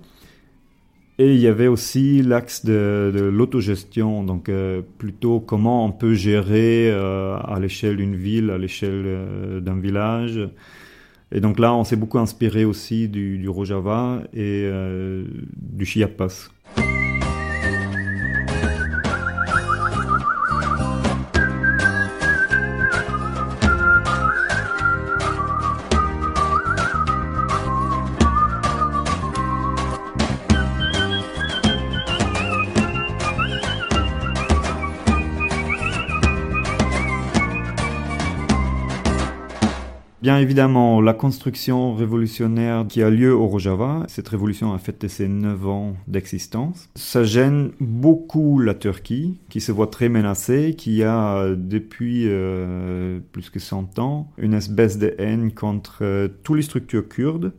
Et 1.18 1.34
il 1.34 1.40
y 1.40 1.46
avait 1.46 1.68
aussi 1.68 2.22
l'axe 2.22 2.64
de, 2.64 3.12
de 3.14 3.20
l'autogestion, 3.20 4.24
donc 4.24 4.48
euh, 4.48 4.80
plutôt 4.98 5.40
comment 5.40 5.84
on 5.84 5.92
peut 5.92 6.14
gérer 6.14 6.90
euh, 6.90 7.36
à 7.36 7.60
l'échelle 7.60 7.96
d'une 7.96 8.16
ville, 8.16 8.50
à 8.50 8.56
l'échelle 8.56 9.04
euh, 9.04 9.60
d'un 9.60 9.78
village. 9.78 10.40
Et 11.30 11.40
donc 11.40 11.58
là, 11.58 11.74
on 11.74 11.84
s'est 11.84 11.96
beaucoup 11.96 12.18
inspiré 12.18 12.64
aussi 12.64 13.08
du, 13.08 13.38
du 13.38 13.48
Rojava 13.48 14.22
et 14.32 14.64
euh, 14.64 15.24
du 15.56 15.84
Chiapas. 15.84 16.50
Bien 40.22 40.38
évidemment, 40.38 41.00
la 41.00 41.14
construction 41.14 41.96
révolutionnaire 41.96 42.86
qui 42.88 43.02
a 43.02 43.10
lieu 43.10 43.34
au 43.34 43.48
Rojava, 43.48 44.04
cette 44.06 44.28
révolution 44.28 44.72
a 44.72 44.78
fêté 44.78 45.08
ses 45.08 45.26
9 45.26 45.66
ans 45.66 45.96
d'existence. 46.06 46.88
Ça 46.94 47.24
gêne 47.24 47.72
beaucoup 47.80 48.60
la 48.60 48.74
Turquie, 48.74 49.40
qui 49.48 49.60
se 49.60 49.72
voit 49.72 49.88
très 49.88 50.08
menacée, 50.08 50.76
qui 50.78 51.02
a 51.02 51.56
depuis 51.56 52.28
euh, 52.28 53.18
plus 53.32 53.50
que 53.50 53.58
100 53.58 53.98
ans 53.98 54.30
une 54.38 54.54
espèce 54.54 54.96
de 54.96 55.12
haine 55.18 55.50
contre 55.50 55.98
euh, 56.02 56.28
toutes 56.44 56.58
les 56.58 56.62
structures 56.62 57.08
kurdes. 57.08 57.52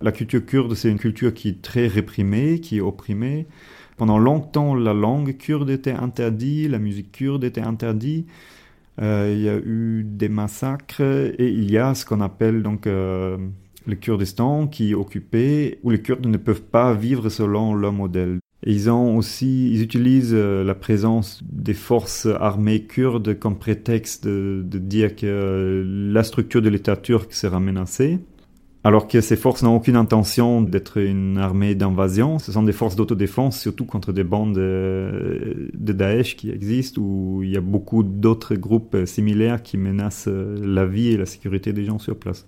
La 0.00 0.10
culture 0.10 0.44
kurde, 0.44 0.74
c'est 0.74 0.90
une 0.90 0.98
culture 0.98 1.34
qui 1.34 1.50
est 1.50 1.60
très 1.60 1.86
réprimée, 1.86 2.60
qui 2.60 2.78
est 2.78 2.80
opprimée. 2.80 3.46
Pendant 3.98 4.18
longtemps, 4.18 4.74
la 4.74 4.94
langue 4.94 5.36
kurde 5.36 5.68
était 5.68 5.92
interdite, 5.92 6.70
la 6.70 6.78
musique 6.78 7.12
kurde 7.12 7.44
était 7.44 7.60
interdite. 7.60 8.26
Euh, 9.00 9.32
il 9.34 9.42
y 9.42 9.48
a 9.48 9.56
eu 9.56 10.04
des 10.04 10.28
massacres 10.28 11.00
et 11.00 11.48
il 11.48 11.70
y 11.70 11.78
a 11.78 11.94
ce 11.94 12.06
qu'on 12.06 12.20
appelle 12.20 12.62
donc 12.62 12.86
euh, 12.86 13.36
le 13.86 13.94
Kurdistan 13.94 14.66
qui 14.66 14.92
est 14.92 14.94
occupé 14.94 15.78
où 15.82 15.90
les 15.90 16.00
Kurdes 16.00 16.26
ne 16.26 16.38
peuvent 16.38 16.62
pas 16.62 16.94
vivre 16.94 17.28
selon 17.28 17.74
leur 17.74 17.92
modèle. 17.92 18.38
Et 18.64 18.72
ils 18.72 18.90
ont 18.90 19.16
aussi, 19.16 19.70
ils 19.70 19.82
utilisent 19.82 20.34
euh, 20.34 20.64
la 20.64 20.74
présence 20.74 21.42
des 21.44 21.74
forces 21.74 22.26
armées 22.40 22.84
kurdes 22.84 23.38
comme 23.38 23.58
prétexte 23.58 24.26
de, 24.26 24.62
de 24.64 24.78
dire 24.78 25.14
que 25.14 25.84
la 25.86 26.24
structure 26.24 26.62
de 26.62 26.70
l'État 26.70 26.96
turc 26.96 27.32
sera 27.34 27.60
menacée. 27.60 28.18
Alors 28.86 29.08
que 29.08 29.20
ces 29.20 29.34
forces 29.34 29.64
n'ont 29.64 29.74
aucune 29.74 29.96
intention 29.96 30.62
d'être 30.62 30.98
une 30.98 31.38
armée 31.38 31.74
d'invasion, 31.74 32.38
ce 32.38 32.52
sont 32.52 32.62
des 32.62 32.70
forces 32.72 32.94
d'autodéfense, 32.94 33.58
surtout 33.58 33.84
contre 33.84 34.12
des 34.12 34.22
bandes 34.22 34.54
de, 34.54 35.72
de 35.74 35.92
Daesh 35.92 36.36
qui 36.36 36.52
existent, 36.52 37.02
où 37.02 37.42
il 37.42 37.50
y 37.50 37.56
a 37.56 37.60
beaucoup 37.60 38.04
d'autres 38.04 38.54
groupes 38.54 38.96
similaires 39.04 39.64
qui 39.64 39.76
menacent 39.76 40.28
la 40.28 40.86
vie 40.86 41.08
et 41.08 41.16
la 41.16 41.26
sécurité 41.26 41.72
des 41.72 41.84
gens 41.84 41.98
sur 41.98 42.16
place. 42.16 42.46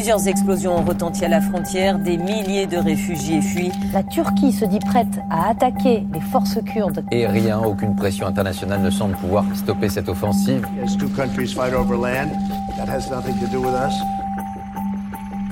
Plusieurs 0.00 0.28
explosions 0.28 0.78
ont 0.78 0.82
retenti 0.82 1.26
à 1.26 1.28
la 1.28 1.42
frontière, 1.42 1.98
des 1.98 2.16
milliers 2.16 2.66
de 2.66 2.78
réfugiés 2.78 3.42
fuient. 3.42 3.70
La 3.92 4.02
Turquie 4.02 4.50
se 4.50 4.64
dit 4.64 4.78
prête 4.78 5.20
à 5.28 5.50
attaquer 5.50 6.06
les 6.14 6.22
forces 6.22 6.58
kurdes. 6.64 7.04
Et 7.10 7.26
rien, 7.26 7.58
aucune 7.58 7.94
pression 7.94 8.26
internationale 8.26 8.80
ne 8.80 8.88
semble 8.88 9.14
pouvoir 9.16 9.44
stopper 9.54 9.90
cette 9.90 10.08
offensive. 10.08 10.66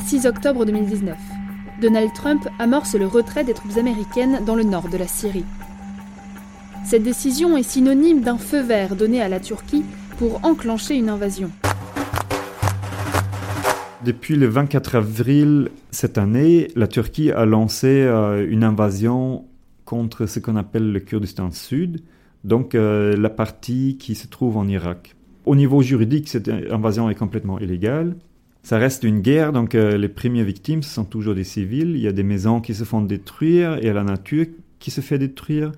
6 0.06 0.26
octobre 0.26 0.64
2019. 0.64 1.18
Donald 1.82 2.10
Trump 2.14 2.48
amorce 2.58 2.94
le 2.94 3.06
retrait 3.06 3.44
des 3.44 3.52
troupes 3.52 3.76
américaines 3.76 4.40
dans 4.46 4.54
le 4.54 4.64
nord 4.64 4.88
de 4.88 4.96
la 4.96 5.06
Syrie. 5.06 5.44
Cette 6.86 7.02
décision 7.02 7.58
est 7.58 7.62
synonyme 7.62 8.22
d'un 8.22 8.38
feu 8.38 8.62
vert 8.62 8.96
donné 8.96 9.20
à 9.20 9.28
la 9.28 9.40
Turquie 9.40 9.84
pour 10.16 10.40
enclencher 10.42 10.94
une 10.94 11.10
invasion. 11.10 11.50
Depuis 14.04 14.36
le 14.36 14.46
24 14.46 14.94
avril 14.96 15.70
cette 15.90 16.18
année, 16.18 16.68
la 16.76 16.86
Turquie 16.86 17.32
a 17.32 17.44
lancé 17.46 17.88
euh, 17.88 18.46
une 18.48 18.62
invasion 18.62 19.44
contre 19.84 20.26
ce 20.26 20.38
qu'on 20.38 20.56
appelle 20.56 20.92
le 20.92 21.00
Kurdistan 21.00 21.50
Sud, 21.50 22.02
donc 22.44 22.74
euh, 22.74 23.16
la 23.16 23.30
partie 23.30 23.96
qui 23.98 24.14
se 24.14 24.28
trouve 24.28 24.56
en 24.56 24.68
Irak. 24.68 25.16
Au 25.46 25.56
niveau 25.56 25.82
juridique, 25.82 26.28
cette 26.28 26.48
invasion 26.70 27.10
est 27.10 27.14
complètement 27.16 27.58
illégale. 27.58 28.14
Ça 28.62 28.78
reste 28.78 29.02
une 29.02 29.20
guerre, 29.20 29.52
donc 29.52 29.74
euh, 29.74 29.96
les 29.96 30.08
premières 30.08 30.44
victimes 30.44 30.82
ce 30.82 30.90
sont 30.94 31.04
toujours 31.04 31.34
des 31.34 31.44
civils. 31.44 31.90
Il 31.96 32.00
y 32.00 32.06
a 32.06 32.12
des 32.12 32.22
maisons 32.22 32.60
qui 32.60 32.74
se 32.74 32.84
font 32.84 33.00
détruire 33.00 33.78
et 33.84 33.92
la 33.92 34.04
nature 34.04 34.46
qui 34.78 34.90
se 34.92 35.00
fait 35.00 35.18
détruire. 35.18 35.72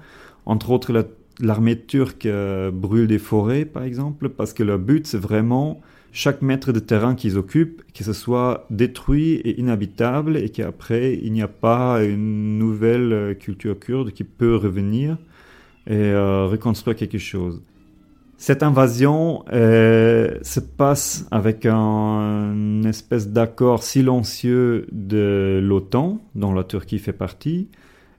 Entre 0.44 0.70
autres, 0.70 0.92
la- 0.92 1.04
l'armée 1.40 1.78
turque 1.78 2.28
brûle 2.72 3.06
des 3.06 3.18
forêts, 3.18 3.64
par 3.64 3.84
exemple, 3.84 4.28
parce 4.28 4.52
que 4.52 4.62
leur 4.62 4.78
but, 4.78 5.06
c'est 5.06 5.18
vraiment 5.18 5.80
chaque 6.12 6.42
mètre 6.42 6.72
de 6.72 6.80
terrain 6.80 7.14
qu'ils 7.14 7.38
occupent, 7.38 7.82
que 7.92 8.04
ce 8.04 8.12
soit 8.12 8.66
détruit 8.70 9.34
et 9.34 9.60
inhabitable 9.60 10.36
et 10.36 10.48
qu'après, 10.48 11.18
il 11.22 11.32
n'y 11.32 11.42
a 11.42 11.48
pas 11.48 12.02
une 12.04 12.58
nouvelle 12.58 13.36
culture 13.38 13.78
kurde 13.78 14.12
qui 14.12 14.24
peut 14.24 14.56
revenir 14.56 15.16
et 15.86 15.94
euh, 15.94 16.46
reconstruire 16.46 16.96
quelque 16.96 17.18
chose. 17.18 17.62
Cette 18.36 18.62
invasion 18.62 19.44
euh, 19.52 20.38
se 20.40 20.60
passe 20.60 21.26
avec 21.30 21.66
un, 21.66 22.52
une 22.54 22.86
espèce 22.86 23.28
d'accord 23.28 23.82
silencieux 23.82 24.86
de 24.92 25.60
l'OTAN, 25.62 26.22
dont 26.34 26.54
la 26.54 26.64
Turquie 26.64 26.98
fait 26.98 27.12
partie, 27.12 27.68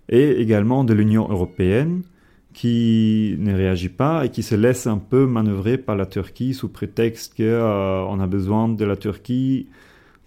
et 0.09 0.39
également 0.39 0.83
de 0.83 0.93
l'Union 0.93 1.27
européenne, 1.27 2.03
qui 2.53 3.35
ne 3.39 3.53
réagit 3.53 3.89
pas 3.89 4.25
et 4.25 4.29
qui 4.29 4.43
se 4.43 4.55
laisse 4.55 4.87
un 4.87 4.97
peu 4.97 5.25
manœuvrer 5.25 5.77
par 5.77 5.95
la 5.95 6.05
Turquie 6.05 6.53
sous 6.53 6.69
prétexte 6.69 7.35
qu'on 7.35 8.19
a 8.19 8.27
besoin 8.27 8.69
de 8.69 8.85
la 8.85 8.95
Turquie 8.95 9.67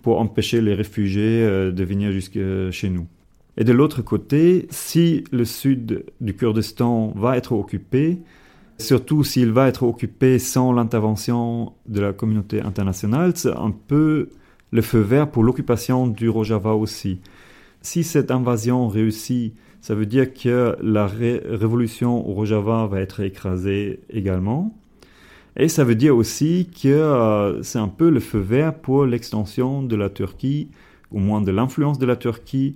pour 0.03 0.21
empêcher 0.21 0.61
les 0.61 0.75
réfugiés 0.75 1.43
euh, 1.43 1.73
de 1.73 1.85
venir 1.85 2.13
jusque 2.13 2.39
chez 2.71 2.91
nous. 2.91 3.07
Et 3.57 3.65
de 3.65 3.73
l'autre 3.73 4.03
côté, 4.03 4.67
si 4.71 5.25
le 5.31 5.45
sud 5.45 6.05
du 6.21 6.35
Kurdistan 6.35 7.13
va 7.17 7.37
être 7.37 7.53
occupé, 7.53 8.19
surtout 8.79 9.23
s'il 9.23 9.53
va 9.53 9.69
être 9.69 9.85
occupé 9.85 10.39
sans 10.39 10.73
l'intervention 10.73 11.73
de 11.87 12.01
la 12.01 12.13
communauté 12.13 12.61
internationale, 12.61 13.33
c'est 13.37 13.57
un 13.57 13.71
peu 13.71 14.29
le 14.73 14.83
feu 14.83 15.01
vert 15.01 15.31
pour 15.31 15.45
l'occupation 15.45 16.09
du 16.09 16.29
Rojava 16.29 16.75
aussi. 16.75 17.21
Si 17.81 18.03
cette 18.03 18.31
invasion 18.33 18.89
réussit, 18.89 19.55
ça 19.85 19.95
veut 19.95 20.07
dire 20.07 20.33
que 20.33 20.77
la 20.81 21.07
ré- 21.07 21.43
révolution 21.45 22.27
au 22.27 22.33
Rojava 22.33 22.87
va 22.87 23.03
être 23.03 23.21
écrasée 23.21 24.01
également. 24.09 24.75
Et 25.59 25.69
ça 25.69 25.85
veut 25.85 25.95
dire 25.95 26.17
aussi 26.17 26.71
que 26.83 26.89
euh, 26.89 27.63
c'est 27.63 27.79
un 27.79 27.89
peu 27.89 28.09
le 28.09 28.21
feu 28.21 28.39
vert 28.39 28.75
pour 28.75 29.05
l'extension 29.05 29.83
de 29.83 29.95
la 29.95 30.09
Turquie, 30.09 30.71
au 31.11 31.19
moins 31.19 31.43
de 31.43 31.51
l'influence 31.51 31.99
de 31.99 32.07
la 32.07 32.17
Turquie 32.17 32.73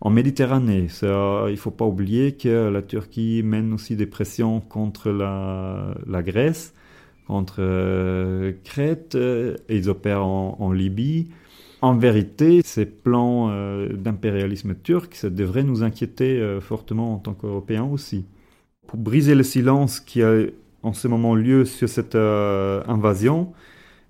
en 0.00 0.10
Méditerranée. 0.10 0.86
Ça, 0.86 1.46
il 1.48 1.54
ne 1.54 1.56
faut 1.56 1.72
pas 1.72 1.84
oublier 1.84 2.36
que 2.36 2.68
la 2.68 2.82
Turquie 2.82 3.42
mène 3.44 3.72
aussi 3.72 3.96
des 3.96 4.06
pressions 4.06 4.60
contre 4.60 5.10
la, 5.10 6.22
Grèce, 6.22 6.74
contre 7.26 7.56
euh, 7.58 8.52
Crète, 8.62 9.16
euh, 9.16 9.56
et 9.68 9.78
ils 9.78 9.90
opèrent 9.90 10.24
en, 10.24 10.58
en 10.60 10.70
Libye. 10.70 11.26
En 11.82 11.96
vérité, 11.96 12.62
ces 12.64 12.86
plans 12.86 13.48
euh, 13.50 13.88
d'impérialisme 13.92 14.76
turc, 14.76 15.16
ça 15.16 15.30
devrait 15.30 15.64
nous 15.64 15.82
inquiéter 15.82 16.38
euh, 16.38 16.60
fortement 16.60 17.14
en 17.14 17.18
tant 17.18 17.34
qu'Européens 17.34 17.82
aussi. 17.82 18.24
Pour 18.86 19.00
briser 19.00 19.34
le 19.34 19.42
silence 19.42 19.98
qui 19.98 20.22
a 20.22 20.44
en 20.84 20.92
ce 20.92 21.08
moment 21.08 21.34
lieu 21.34 21.64
sur 21.64 21.88
cette 21.88 22.14
euh, 22.14 22.84
invasion, 22.86 23.52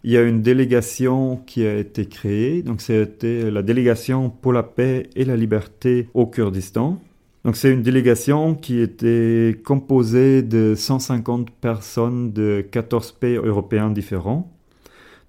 il 0.05 0.11
y 0.11 0.19
a 0.19 0.23
une 0.23 0.43
délégation 0.43 1.39
qui 1.47 1.65
a 1.67 1.79
été 1.79 2.05
créée. 2.05 2.63
Donc, 2.63 2.83
c'était 2.83 3.51
la 3.51 3.63
délégation 3.63 4.29
pour 4.29 4.53
la 4.53 4.65
paix 4.65 5.09
et 5.17 5.25
la 5.25 5.37
liberté 5.37 6.09
au 6.13 6.27
Kurdistan. 6.27 7.01
Donc, 7.47 7.57
c'est 7.57 7.73
une 7.73 7.83
délégation 7.83 8.55
qui 8.55 8.81
était 8.81 9.59
composée 9.65 10.43
de 10.43 10.75
150 10.77 11.51
personnes 11.51 12.33
de 12.33 12.67
14 12.71 13.13
pays 13.13 13.37
européens 13.37 13.91
différents. 13.91 14.52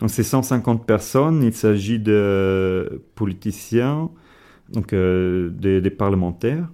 Ces 0.07 0.23
150 0.23 0.85
personnes, 0.85 1.43
il 1.43 1.53
s'agit 1.53 1.99
de 1.99 3.03
politiciens, 3.15 4.09
donc 4.69 4.93
euh, 4.93 5.49
des, 5.49 5.89
parlementaires. 5.89 6.69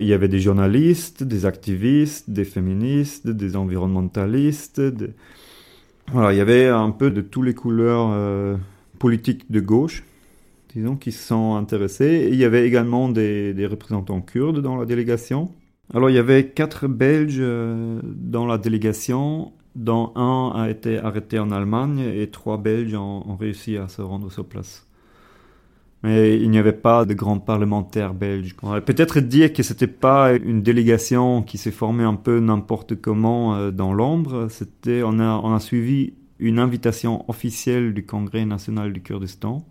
Il 0.00 0.08
y 0.08 0.12
avait 0.12 0.28
des 0.28 0.40
journalistes, 0.40 1.22
des 1.22 1.46
activistes, 1.46 2.30
des 2.30 2.44
féministes, 2.44 3.28
des 3.28 3.56
environnementalistes. 3.56 4.82
Voilà, 6.12 6.32
il 6.32 6.36
y 6.36 6.40
avait 6.40 6.68
un 6.68 6.90
peu 6.90 7.10
de 7.10 7.22
toutes 7.22 7.46
les 7.46 7.54
couleurs 7.54 8.10
euh, 8.12 8.56
politiques 8.98 9.50
de 9.50 9.60
gauche, 9.60 10.04
disons, 10.74 10.96
qui 10.96 11.12
se 11.12 11.26
sont 11.26 11.54
intéressés. 11.54 12.26
Et 12.26 12.28
il 12.28 12.36
y 12.36 12.44
avait 12.44 12.66
également 12.66 13.08
des, 13.08 13.54
des 13.54 13.66
représentants 13.66 14.20
kurdes 14.20 14.60
dans 14.60 14.76
la 14.76 14.84
délégation. 14.84 15.50
Alors 15.92 16.10
il 16.10 16.14
y 16.14 16.18
avait 16.18 16.48
quatre 16.48 16.88
Belges 16.88 17.36
euh, 17.38 18.00
dans 18.02 18.46
la 18.46 18.58
délégation, 18.58 19.52
dont 19.74 20.12
un 20.16 20.52
a 20.54 20.70
été 20.70 20.98
arrêté 20.98 21.38
en 21.38 21.50
Allemagne 21.50 21.98
et 21.98 22.28
trois 22.30 22.58
Belges 22.58 22.94
ont, 22.94 23.36
réussi 23.36 23.76
à 23.76 23.88
se 23.88 24.02
rendre 24.02 24.30
sur 24.30 24.46
place. 24.46 24.86
Mais 26.02 26.38
il 26.38 26.50
n'y 26.50 26.58
avait 26.58 26.72
pas 26.72 27.06
de 27.06 27.14
grands 27.14 27.38
parlementaires 27.38 28.12
belges. 28.12 28.54
Peut-être 28.84 29.20
dire 29.20 29.52
que 29.54 29.62
c'était 29.62 29.86
pas 29.86 30.34
une 30.34 30.62
délégation 30.62 31.42
qui 31.42 31.56
s'est 31.56 31.70
formée 31.70 32.04
un 32.04 32.14
peu 32.14 32.40
n'importe 32.40 33.00
comment 33.00 33.54
euh, 33.54 33.70
dans 33.70 33.94
l'ombre. 33.94 34.48
C'était, 34.50 35.02
on 35.02 35.18
a, 35.18 35.40
on 35.42 35.54
a 35.54 35.60
suivi 35.60 36.12
une 36.38 36.58
invitation 36.58 37.24
officielle 37.28 37.94
du 37.94 38.04
Congrès 38.04 38.44
national 38.44 38.92
du 38.92 39.00
Kurdistan. 39.00 39.64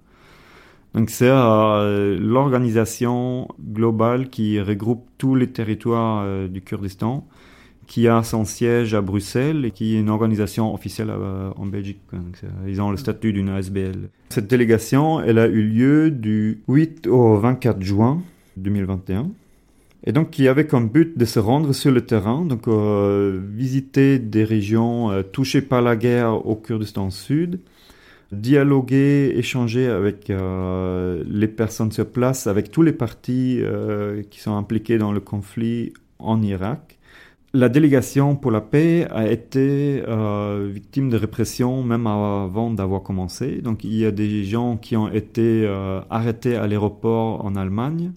Donc 0.93 1.09
c'est 1.09 1.29
euh, 1.29 2.17
l'organisation 2.19 3.47
globale 3.59 4.29
qui 4.29 4.61
regroupe 4.61 5.07
tous 5.17 5.35
les 5.35 5.51
territoires 5.51 6.23
euh, 6.23 6.47
du 6.47 6.61
Kurdistan, 6.61 7.27
qui 7.87 8.07
a 8.07 8.23
son 8.23 8.45
siège 8.45 8.93
à 8.93 9.01
Bruxelles 9.01 9.65
et 9.65 9.71
qui 9.71 9.95
est 9.95 9.99
une 9.99 10.09
organisation 10.09 10.73
officielle 10.73 11.09
euh, 11.09 11.51
en 11.57 11.65
Belgique. 11.65 11.99
Donc, 12.11 12.37
c'est- 12.39 12.47
ils 12.67 12.81
ont 12.81 12.91
le 12.91 12.97
statut 12.97 13.33
d'une 13.33 13.49
ASBL. 13.49 14.09
Cette 14.29 14.47
délégation, 14.47 15.21
elle 15.21 15.37
a 15.39 15.47
eu 15.47 15.61
lieu 15.63 16.11
du 16.11 16.61
8 16.67 17.07
au 17.07 17.37
24 17.37 17.81
juin 17.81 18.21
2021. 18.57 19.29
Et 20.05 20.11
donc, 20.11 20.31
qui 20.31 20.47
avait 20.49 20.67
comme 20.67 20.89
but 20.89 21.17
de 21.17 21.23
se 21.25 21.39
rendre 21.39 21.71
sur 21.73 21.91
le 21.91 22.01
terrain, 22.01 22.43
donc 22.45 22.67
euh, 22.67 23.39
visiter 23.55 24.19
des 24.19 24.43
régions 24.43 25.11
euh, 25.11 25.21
touchées 25.23 25.61
par 25.61 25.81
la 25.81 25.95
guerre 25.95 26.45
au 26.45 26.55
Kurdistan 26.55 27.09
Sud, 27.09 27.59
dialoguer, 28.31 29.33
échanger 29.37 29.87
avec 29.87 30.29
euh, 30.29 31.23
les 31.27 31.47
personnes 31.47 31.91
sur 31.91 32.07
place, 32.07 32.47
avec 32.47 32.71
tous 32.71 32.81
les 32.81 32.91
partis 32.91 33.59
euh, 33.61 34.23
qui 34.29 34.39
sont 34.39 34.55
impliqués 34.55 34.97
dans 34.97 35.11
le 35.11 35.19
conflit 35.19 35.93
en 36.19 36.41
Irak. 36.41 36.97
La 37.55 37.69
délégation 37.69 38.35
pour 38.35 38.49
la 38.49 38.61
paix 38.61 39.07
a 39.11 39.27
été 39.27 40.03
euh, 40.07 40.71
victime 40.73 41.09
de 41.11 41.17
répression 41.17 41.83
même 41.83 42.07
avant 42.07 42.71
d'avoir 42.71 43.03
commencé. 43.03 43.61
Donc 43.61 43.83
il 43.83 43.93
y 43.93 44.07
a 44.07 44.11
des 44.11 44.43
gens 44.43 44.75
qui 44.75 44.97
ont 44.97 45.07
été 45.07 45.63
euh, 45.63 46.01
arrêtés 46.09 46.55
à 46.55 46.65
l'aéroport 46.65 47.45
en 47.45 47.55
Allemagne, 47.55 48.11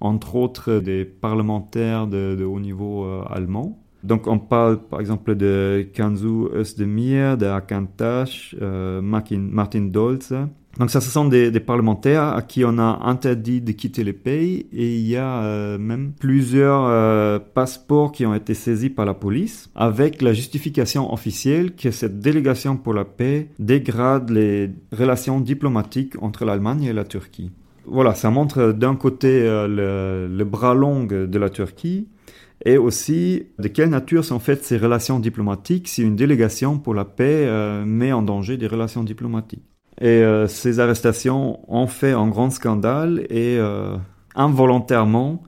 entre 0.00 0.36
autres 0.36 0.74
des 0.74 1.06
parlementaires 1.06 2.06
de, 2.06 2.36
de 2.38 2.44
haut 2.44 2.60
niveau 2.60 3.06
euh, 3.06 3.24
allemands. 3.30 3.78
Donc 4.04 4.26
on 4.26 4.38
parle 4.38 4.78
par 4.82 5.00
exemple 5.00 5.36
de 5.36 5.88
Kanzu 5.96 6.48
Özdemir, 6.52 7.38
de 7.38 7.46
Hakan 7.46 7.86
Tash, 7.96 8.54
euh, 8.60 9.00
Martin, 9.00 9.38
Martin 9.38 9.86
Dolze. 9.86 10.34
Donc 10.78 10.90
ça, 10.90 11.02
ce 11.02 11.10
sont 11.10 11.26
des, 11.26 11.50
parlementaires 11.60 12.22
à 12.22 12.42
qui 12.42 12.64
on 12.64 12.78
a 12.78 13.00
interdit 13.04 13.60
de 13.60 13.72
quitter 13.72 14.04
le 14.04 14.14
pays 14.14 14.66
et 14.72 14.96
il 14.96 15.06
y 15.06 15.16
a 15.16 15.42
euh, 15.42 15.78
même 15.78 16.12
plusieurs 16.18 16.84
euh, 16.86 17.38
passeports 17.38 18.10
qui 18.10 18.24
ont 18.24 18.34
été 18.34 18.54
saisis 18.54 18.88
par 18.88 19.04
la 19.04 19.12
police 19.12 19.70
avec 19.74 20.22
la 20.22 20.32
justification 20.32 21.12
officielle 21.12 21.74
que 21.74 21.90
cette 21.90 22.20
délégation 22.20 22.76
pour 22.76 22.94
la 22.94 23.04
paix 23.04 23.48
dégrade 23.58 24.30
les 24.30 24.70
relations 24.92 25.40
diplomatiques 25.40 26.20
entre 26.22 26.46
l'Allemagne 26.46 26.84
et 26.84 26.92
la 26.94 27.04
Turquie. 27.04 27.50
Voilà, 27.84 28.14
ça 28.14 28.30
montre 28.30 28.72
d'un 28.72 28.96
côté 28.96 29.42
euh, 29.42 29.68
le, 29.68 30.34
le 30.34 30.44
bras 30.44 30.74
long 30.74 31.04
de 31.04 31.38
la 31.38 31.50
Turquie 31.50 32.08
et 32.64 32.78
aussi 32.78 33.44
de 33.58 33.68
quelle 33.68 33.90
nature 33.90 34.24
sont 34.24 34.38
faites 34.38 34.64
ces 34.64 34.78
relations 34.78 35.18
diplomatiques 35.18 35.88
si 35.88 36.02
une 36.02 36.16
délégation 36.16 36.78
pour 36.78 36.94
la 36.94 37.04
paix 37.04 37.46
met 37.84 38.12
en 38.12 38.22
danger 38.22 38.56
des 38.56 38.68
relations 38.68 39.02
diplomatiques. 39.02 39.71
Et 40.02 40.06
euh, 40.06 40.46
ces 40.46 40.80
arrestations 40.80 41.60
ont 41.72 41.86
fait 41.86 42.12
un 42.12 42.28
grand 42.28 42.50
scandale 42.50 43.24
et 43.30 43.56
euh, 43.58 43.96
involontairement, 44.34 45.42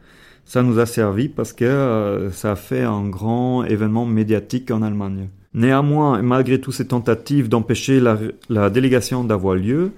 ça 0.46 0.62
nous 0.62 0.78
a 0.78 0.86
servi 0.86 1.28
parce 1.28 1.52
que 1.52 1.64
euh, 1.64 2.30
ça 2.30 2.52
a 2.52 2.56
fait 2.56 2.82
un 2.82 3.06
grand 3.06 3.64
événement 3.64 4.06
médiatique 4.06 4.70
en 4.70 4.80
Allemagne. 4.80 5.28
Néanmoins, 5.52 6.22
malgré 6.22 6.60
toutes 6.60 6.74
ces 6.74 6.86
tentatives 6.86 7.48
d'empêcher 7.48 8.00
la, 8.00 8.16
la 8.48 8.70
délégation 8.70 9.24
d'avoir 9.24 9.56
lieu, 9.56 9.92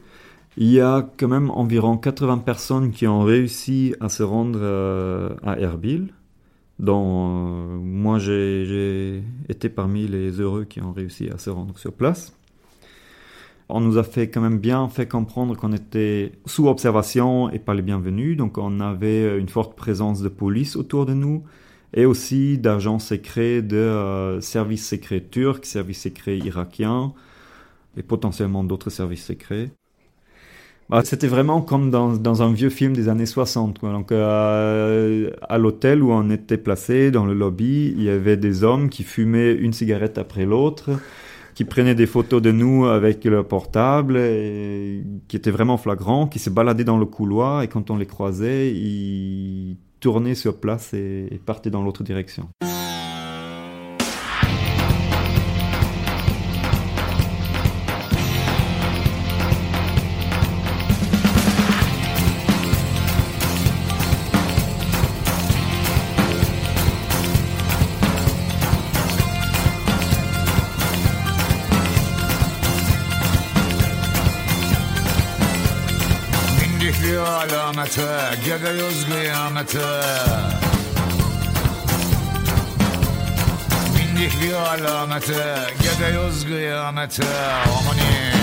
il 0.56 0.72
y 0.72 0.80
a 0.80 1.06
quand 1.18 1.28
même 1.28 1.50
environ 1.50 1.96
80 1.96 2.38
personnes 2.38 2.90
qui 2.90 3.06
ont 3.06 3.22
réussi 3.22 3.94
à 4.00 4.08
se 4.08 4.22
rendre 4.24 4.58
à 5.44 5.60
Erbil, 5.60 6.08
euh, 6.82 7.78
moi 7.78 8.18
j'ai 8.18 9.22
été 9.48 9.68
parmi 9.68 10.06
les 10.06 10.40
heureux 10.40 10.64
qui 10.64 10.80
ont 10.80 10.92
réussi 10.92 11.28
à 11.30 11.38
se 11.38 11.50
rendre 11.50 11.78
sur 11.78 11.92
place. 11.92 12.36
On 13.68 13.80
nous 13.80 13.98
a 13.98 14.04
fait 14.04 14.28
quand 14.28 14.40
même 14.40 14.58
bien 14.58 14.88
fait 14.88 15.08
comprendre 15.08 15.56
qu'on 15.56 15.72
était 15.72 16.32
sous 16.44 16.68
observation 16.68 17.50
et 17.50 17.58
pas 17.58 17.74
les 17.74 17.82
bienvenus, 17.82 18.36
donc 18.36 18.58
on 18.58 18.80
avait 18.80 19.38
une 19.38 19.48
forte 19.48 19.76
présence 19.76 20.22
de 20.22 20.28
police 20.28 20.76
autour 20.76 21.04
de 21.04 21.14
nous 21.14 21.42
et 21.94 22.06
aussi 22.06 22.58
d'agents 22.58 22.98
secrets 22.98 23.62
de 23.62 23.76
euh, 23.76 24.40
services 24.40 24.86
secrets 24.86 25.22
turcs, 25.22 25.64
services 25.64 26.02
secrets 26.02 26.38
irakiens 26.38 27.12
et 27.96 28.02
potentiellement 28.02 28.62
d'autres 28.62 28.90
services 28.90 29.24
secrets. 29.24 29.70
Bah, 30.88 31.02
c'était 31.04 31.26
vraiment 31.26 31.62
comme 31.62 31.90
dans, 31.90 32.12
dans 32.12 32.42
un 32.42 32.52
vieux 32.52 32.70
film 32.70 32.92
des 32.92 33.08
années 33.08 33.26
60. 33.26 33.80
Quoi. 33.80 33.90
Donc, 33.90 34.12
euh, 34.12 35.30
à 35.48 35.58
l'hôtel 35.58 36.00
où 36.02 36.12
on 36.12 36.30
était 36.30 36.58
placé, 36.58 37.10
dans 37.10 37.24
le 37.26 37.34
lobby, 37.34 37.92
il 37.96 38.04
y 38.04 38.08
avait 38.08 38.36
des 38.36 38.62
hommes 38.62 38.88
qui 38.88 39.02
fumaient 39.02 39.52
une 39.52 39.72
cigarette 39.72 40.16
après 40.16 40.44
l'autre, 40.44 40.90
qui 41.56 41.64
prenaient 41.64 41.94
des 41.94 42.06
photos 42.06 42.42
de 42.42 42.52
nous 42.52 42.84
avec 42.84 43.24
leur 43.24 43.48
portable, 43.48 44.18
et 44.18 45.02
qui 45.26 45.36
étaient 45.36 45.50
vraiment 45.50 45.78
flagrants, 45.78 46.26
qui 46.26 46.38
se 46.38 46.50
baladaient 46.50 46.84
dans 46.84 46.98
le 46.98 47.06
couloir, 47.06 47.62
et 47.62 47.68
quand 47.68 47.90
on 47.90 47.96
les 47.96 48.04
croisait, 48.04 48.72
ils 48.72 49.78
tournaient 49.98 50.34
sur 50.34 50.58
place 50.60 50.92
et, 50.92 51.28
et 51.30 51.38
partaient 51.38 51.70
dans 51.70 51.82
l'autre 51.82 52.04
direction. 52.04 52.50
Alamete 77.86 78.36
Gidiyoruz 78.44 79.06
kıyamete. 79.06 79.78
Bindik 83.96 84.42
bir 84.42 84.52
alamete 84.52 85.56
Gidiyoruz 85.78 86.46
kıyamete. 86.46 87.24
Amanin 87.78 88.36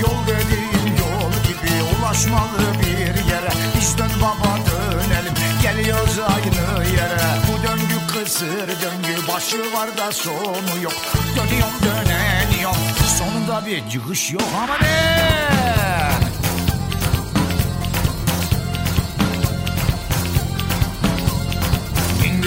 Yol 0.00 0.26
dediğin 0.26 0.96
yol 0.96 1.32
gibi 1.48 1.72
Ulaşmalı 2.00 2.58
bir 2.82 3.30
yere. 3.30 3.50
Biz 3.80 3.98
dön 3.98 4.10
baba 4.22 4.56
dönelim 4.56 5.34
Geliyoruz 5.62 6.18
aynı 6.18 6.86
yere. 6.96 7.18
Bu 7.48 7.68
döngü 7.68 8.06
kısır 8.12 8.68
döngü 8.68 9.28
Başı 9.34 9.72
var 9.72 9.96
da 9.98 10.12
sonu 10.12 10.82
yok. 10.82 10.94
Dönüyorum 11.36 11.74
döneniyorum 11.84 12.76
Sonunda 13.18 13.66
bir 13.66 13.90
çıkış 13.90 14.32
yok. 14.32 14.42
Ama 14.62 14.78
ne? 14.78 16.17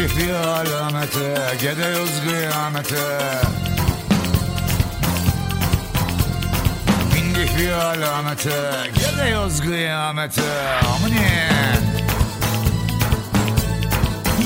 Bir 0.01 0.33
alamete 0.33 1.55
Gidiyoruz 1.61 2.11
kıyamete 2.27 2.95
Bindik 7.15 7.57
bir 7.57 7.71
alamete 7.71 8.49
Gidiyoruz 8.93 9.61
kıyamete 9.61 10.41
Amanin 10.95 12.01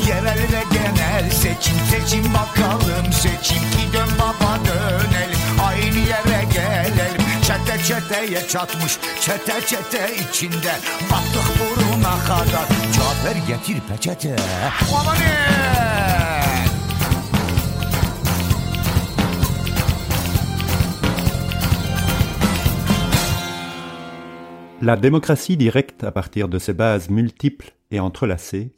Yerel 0.08 0.40
ve 0.40 0.64
genel 0.72 1.32
seçim 1.32 1.76
seçim 1.92 2.34
bakalım. 2.34 3.14
Seçim 3.14 3.58
ki 3.58 3.94
dön 3.94 4.10
baba 4.20 4.60
dönelim. 4.66 5.40
Aynı 5.68 6.00
yere 6.00 6.46
gelelim. 6.54 7.22
Çete 7.48 7.84
çeteye 7.84 8.48
çatmış 8.48 8.98
çete 9.22 9.66
çete 9.68 10.16
içinde. 10.16 10.76
Battık 11.12 11.60
buruna 11.60 11.85
La 24.82 24.98
démocratie 24.98 25.58
directe 25.58 26.04
à 26.04 26.12
partir 26.12 26.48
de 26.48 26.60
ses 26.60 26.74
bases 26.74 27.10
multiples 27.10 27.74
et 27.90 28.00
entrelacées, 28.00 28.76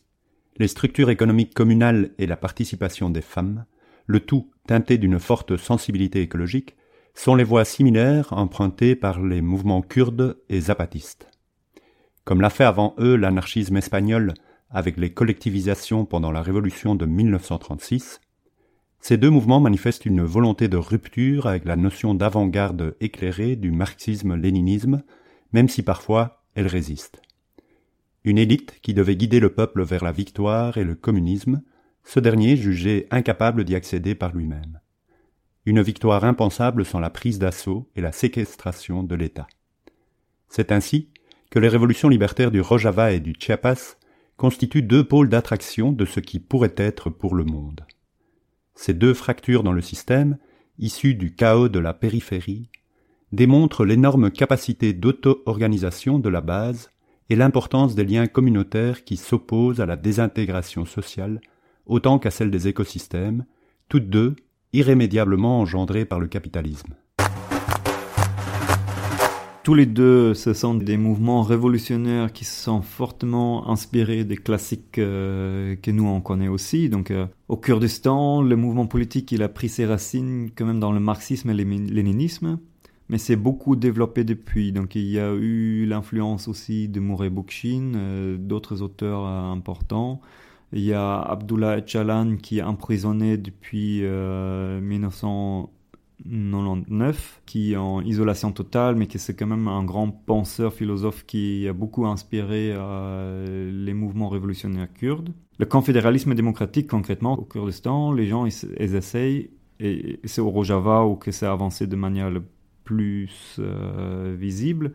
les 0.57 0.69
structures 0.69 1.09
économiques 1.09 1.53
communales 1.53 2.11
et 2.17 2.27
la 2.27 2.37
participation 2.37 3.09
des 3.09 3.21
femmes, 3.21 3.65
le 4.05 4.21
tout 4.21 4.51
teinté 4.67 4.97
d'une 4.97 5.19
forte 5.19 5.57
sensibilité 5.57 6.21
écologique, 6.21 6.77
sont 7.13 7.35
les 7.35 7.43
voies 7.43 7.65
similaires 7.65 8.31
empruntées 8.31 8.95
par 8.95 9.21
les 9.21 9.41
mouvements 9.41 9.81
kurdes 9.81 10.37
et 10.47 10.61
zapatistes. 10.61 11.27
Comme 12.27 12.41
l'a 12.41 12.49
fait 12.49 12.65
avant 12.65 12.93
eux 12.99 13.15
l'anarchisme 13.15 13.77
espagnol 13.77 14.33
avec 14.69 14.97
les 14.97 15.13
collectivisations 15.13 16.03
pendant 16.03 16.29
la 16.29 16.41
révolution 16.41 16.93
de 16.93 17.05
1936, 17.05 18.19
ces 18.99 19.15
deux 19.15 19.29
mouvements 19.29 19.61
manifestent 19.61 20.05
une 20.05 20.23
volonté 20.23 20.67
de 20.67 20.75
rupture 20.75 21.47
avec 21.47 21.63
la 21.63 21.77
notion 21.77 22.15
d'avant-garde 22.15 22.97
éclairée 22.99 23.55
du 23.55 23.71
marxisme-léninisme, 23.71 25.03
même 25.53 25.69
si 25.69 25.83
parfois 25.83 26.43
elle 26.53 26.67
résiste. 26.67 27.21
Une 28.25 28.39
élite 28.39 28.81
qui 28.81 28.93
devait 28.93 29.15
guider 29.15 29.39
le 29.39 29.53
peuple 29.53 29.85
vers 29.85 30.03
la 30.03 30.11
victoire 30.11 30.77
et 30.77 30.83
le 30.83 30.95
communisme, 30.95 31.61
ce 32.03 32.19
dernier 32.19 32.57
jugé 32.57 33.07
incapable 33.09 33.63
d'y 33.63 33.73
accéder 33.73 34.15
par 34.15 34.35
lui-même. 34.35 34.81
Une 35.65 35.81
victoire 35.81 36.25
impensable 36.25 36.83
sans 36.83 36.99
la 36.99 37.09
prise 37.09 37.39
d'assaut 37.39 37.89
et 37.95 38.01
la 38.01 38.11
séquestration 38.11 39.01
de 39.01 39.15
l'État. 39.15 39.47
C'est 40.49 40.73
ainsi 40.73 41.07
que 41.49 41.60
les 41.60 41.67
révolutions 41.67 42.10
libertaires 42.10 42.51
du 42.51 42.62
Rojava 42.62 43.12
et 43.12 43.19
du 43.19 43.33
Chiapas 43.39 43.97
constituent 44.38 44.83
deux 44.83 45.03
pôles 45.03 45.29
d'attraction 45.29 45.91
de 45.91 46.05
ce 46.05 46.19
qui 46.19 46.39
pourrait 46.39 46.75
être 46.77 47.10
pour 47.10 47.36
le 47.36 47.43
monde. 47.43 47.86
Ces 48.75 48.93
deux 48.93 49.13
fractures 49.13 49.63
dans 49.63 49.73
le 49.73 49.81
système, 49.81 50.38
issues 50.77 51.15
du 51.15 51.33
chaos 51.33 51.69
de 51.69 51.79
la 51.79 51.93
périphérie, 51.93 52.69
démontrent 53.31 53.86
l'énorme 53.86 54.31
capacité 54.31 54.93
d'auto-organisation 54.93 56.19
de 56.19 56.29
la 56.29 56.41
base 56.41 56.91
et 57.29 57.36
l'importance 57.36 57.95
des 57.95 58.05
liens 58.05 58.27
communautaires 58.27 59.03
qui 59.03 59.17
s'opposent 59.17 59.81
à 59.81 59.86
la 59.86 59.95
désintégration 59.95 60.86
sociale 60.86 61.41
autant 61.88 62.19
qu'à 62.19 62.31
celle 62.31 62.51
des 62.51 62.67
écosystèmes, 62.67 63.45
toutes 63.89 64.10
deux 64.10 64.36
irrémédiablement 64.73 65.60
engendrées 65.60 66.05
par 66.05 66.19
le 66.19 66.27
capitalisme. 66.27 66.95
Tous 69.67 69.73
les 69.73 69.86
deux, 69.86 70.34
ce 70.34 70.53
sont 70.53 70.75
des 70.75 70.95
mouvements 70.95 71.41
révolutionnaires 71.41 72.32
qui 72.32 72.45
sont 72.45 72.82
fortement 72.82 73.69
inspirés 73.69 74.23
des 74.23 74.38
classiques 74.38 74.97
euh, 74.97 75.75
que 75.75 75.91
nous 75.91 76.06
on 76.08 76.21
connaît 76.21 76.47
aussi. 76.47 76.88
Donc, 76.88 77.12
euh, 77.12 77.25
au 77.49 77.58
Kurdistan, 77.58 78.41
le 78.41 78.56
mouvement 78.56 78.88
politique 78.88 79.30
il 79.34 79.43
a 79.43 79.49
pris 79.49 79.67
ses 79.67 79.86
racines 79.86 80.51
quand 80.56 80.63
même 80.63 80.80
dans 80.80 80.93
le 80.93 81.01
marxisme 81.01 81.49
et 81.49 81.53
le 81.53 81.65
léninisme, 81.65 82.60
mais 83.10 83.17
c'est 83.17 83.36
beaucoup 83.36 83.75
développé 83.75 84.23
depuis. 84.23 84.71
Donc, 84.71 84.95
il 84.95 85.10
y 85.10 85.19
a 85.19 85.34
eu 85.34 85.86
l'influence 85.86 86.47
aussi 86.47 86.88
de 86.88 87.01
Mouré 87.01 87.30
Bookchin, 87.30 87.91
euh, 87.95 88.38
d'autres 88.38 88.82
auteurs 88.82 89.25
importants. 89.25 90.21
Il 90.71 90.84
y 90.84 90.93
a 90.93 91.19
Abdullah 91.19 91.80
Öcalan 91.80 92.38
qui 92.38 92.60
est 92.60 92.63
emprisonné 92.63 93.36
depuis 93.36 94.01
1900 94.01 95.71
99, 96.25 97.41
qui 97.45 97.73
est 97.73 97.77
en 97.77 98.01
isolation 98.01 98.51
totale, 98.51 98.95
mais 98.95 99.08
qui 99.08 99.19
c'est 99.19 99.36
quand 99.36 99.47
même 99.47 99.67
un 99.67 99.84
grand 99.84 100.10
penseur, 100.10 100.73
philosophe 100.73 101.25
qui 101.25 101.67
a 101.67 101.73
beaucoup 101.73 102.06
inspiré 102.06 102.71
euh, 102.73 103.71
les 103.71 103.93
mouvements 103.93 104.30
révolutionnaires 104.30 104.91
kurdes. 104.93 105.34
Le 105.60 105.65
confédéralisme 105.65 106.34
démocratique, 106.34 106.88
concrètement, 106.88 107.38
au 107.38 107.43
Kurdistan, 107.43 108.12
les 108.12 108.27
gens, 108.27 108.45
ils, 108.45 108.95
essayent, 108.95 109.49
et 109.80 110.19
c'est 110.23 110.41
au 110.41 110.49
Rojava 110.49 111.06
où 111.06 111.15
que 111.15 111.32
c'est 111.32 111.45
avancé 111.45 111.88
de 111.88 111.95
manière 111.95 112.30
le 112.30 112.43
plus 112.84 113.58
euh, 113.60 114.36
visible, 114.38 114.93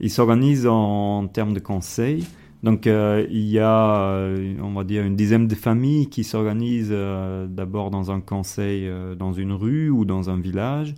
ils 0.00 0.10
s'organisent 0.10 0.66
en 0.66 1.26
termes 1.28 1.52
de 1.52 1.60
conseils 1.60 2.24
donc 2.62 2.86
euh, 2.86 3.26
il 3.30 3.48
y 3.48 3.58
a, 3.58 4.02
euh, 4.02 4.54
on 4.62 4.72
va 4.72 4.84
dire, 4.84 5.04
une 5.04 5.16
dizaine 5.16 5.48
de 5.48 5.54
familles 5.54 6.08
qui 6.08 6.24
s'organisent 6.24 6.88
euh, 6.92 7.46
d'abord 7.46 7.90
dans 7.90 8.10
un 8.10 8.20
conseil 8.20 8.90
dans 9.18 9.32
une 9.32 9.52
rue 9.52 9.90
ou 9.90 10.04
dans 10.04 10.30
un 10.30 10.38
village. 10.38 10.94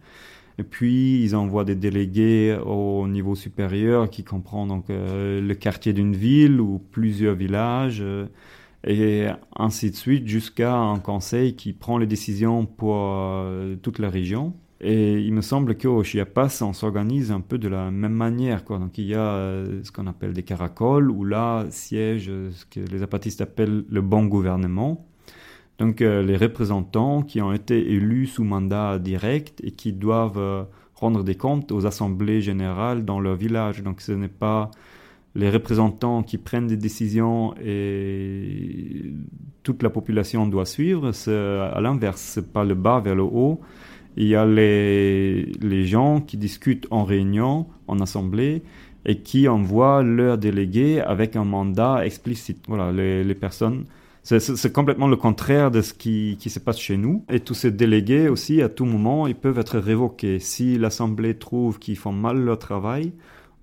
Et 0.58 0.64
puis 0.64 1.22
ils 1.22 1.34
envoient 1.36 1.64
des 1.64 1.76
délégués 1.76 2.58
au 2.66 3.08
niveau 3.08 3.34
supérieur 3.34 4.10
qui 4.10 4.24
comprend 4.24 4.66
donc 4.66 4.86
le 4.88 5.52
quartier 5.54 5.92
d'une 5.92 6.14
ville 6.14 6.60
ou 6.60 6.78
plusieurs 6.78 7.34
villages 7.34 8.04
et 8.86 9.26
ainsi 9.56 9.90
de 9.90 9.96
suite 9.96 10.28
jusqu'à 10.28 10.74
un 10.74 10.98
conseil 10.98 11.56
qui 11.56 11.72
prend 11.72 11.96
les 11.96 12.06
décisions 12.06 12.66
pour 12.66 12.96
toute 13.82 13.98
la 13.98 14.10
région. 14.10 14.52
Et 14.84 15.20
il 15.20 15.32
me 15.32 15.42
semble 15.42 15.78
qu'au 15.78 16.02
Chiapas, 16.02 16.60
on 16.62 16.72
s'organise 16.72 17.30
un 17.30 17.40
peu 17.40 17.56
de 17.56 17.68
la 17.68 17.92
même 17.92 18.14
manière. 18.14 18.64
Quoi. 18.64 18.80
Donc 18.80 18.98
il 18.98 19.06
y 19.06 19.14
a 19.14 19.20
euh, 19.20 19.80
ce 19.84 19.92
qu'on 19.92 20.08
appelle 20.08 20.32
des 20.32 20.42
caracoles, 20.42 21.08
où 21.08 21.24
là 21.24 21.66
siège 21.70 22.26
euh, 22.28 22.50
ce 22.50 22.66
que 22.66 22.80
les 22.80 23.04
apatistes 23.04 23.40
appellent 23.40 23.84
le 23.88 24.00
bon 24.00 24.24
gouvernement. 24.24 25.06
Donc 25.78 26.02
euh, 26.02 26.22
les 26.22 26.36
représentants 26.36 27.22
qui 27.22 27.40
ont 27.40 27.52
été 27.52 27.92
élus 27.92 28.26
sous 28.26 28.42
mandat 28.42 28.98
direct 28.98 29.60
et 29.62 29.70
qui 29.70 29.92
doivent 29.92 30.66
rendre 30.96 31.22
des 31.22 31.36
comptes 31.36 31.70
aux 31.70 31.86
assemblées 31.86 32.42
générales 32.42 33.04
dans 33.04 33.20
leur 33.20 33.36
village. 33.36 33.84
Donc 33.84 34.00
ce 34.00 34.10
n'est 34.10 34.26
pas 34.26 34.72
les 35.36 35.48
représentants 35.48 36.24
qui 36.24 36.38
prennent 36.38 36.66
des 36.66 36.76
décisions 36.76 37.54
et 37.64 39.14
toute 39.62 39.84
la 39.84 39.90
population 39.90 40.48
doit 40.48 40.66
suivre. 40.66 41.12
C'est 41.12 41.32
à 41.32 41.80
l'inverse, 41.80 42.20
c'est 42.20 42.52
pas 42.52 42.64
le 42.64 42.74
bas 42.74 42.98
vers 42.98 43.14
le 43.14 43.22
haut 43.22 43.60
il 44.16 44.26
y 44.26 44.34
a 44.34 44.44
les, 44.44 45.52
les 45.60 45.86
gens 45.86 46.20
qui 46.20 46.36
discutent 46.36 46.86
en 46.90 47.04
réunion, 47.04 47.66
en 47.88 48.00
assemblée, 48.00 48.62
et 49.04 49.18
qui 49.18 49.48
envoient 49.48 50.02
leurs 50.02 50.38
délégués 50.38 51.00
avec 51.00 51.36
un 51.36 51.44
mandat 51.44 52.06
explicite. 52.06 52.64
Voilà, 52.68 52.92
les, 52.92 53.24
les 53.24 53.34
personnes. 53.34 53.84
C'est 54.22 54.72
complètement 54.72 55.08
le 55.08 55.16
contraire 55.16 55.72
de 55.72 55.82
ce 55.82 55.92
qui, 55.92 56.36
qui, 56.38 56.48
se 56.48 56.60
passe 56.60 56.78
chez 56.78 56.96
nous. 56.96 57.24
Et 57.28 57.40
tous 57.40 57.54
ces 57.54 57.72
délégués 57.72 58.28
aussi, 58.28 58.62
à 58.62 58.68
tout 58.68 58.84
moment, 58.84 59.26
ils 59.26 59.34
peuvent 59.34 59.58
être 59.58 59.78
révoqués. 59.78 60.38
Si 60.38 60.78
l'Assemblée 60.78 61.36
trouve 61.36 61.80
qu'ils 61.80 61.96
font 61.96 62.12
mal 62.12 62.38
leur 62.38 62.60
travail, 62.60 63.12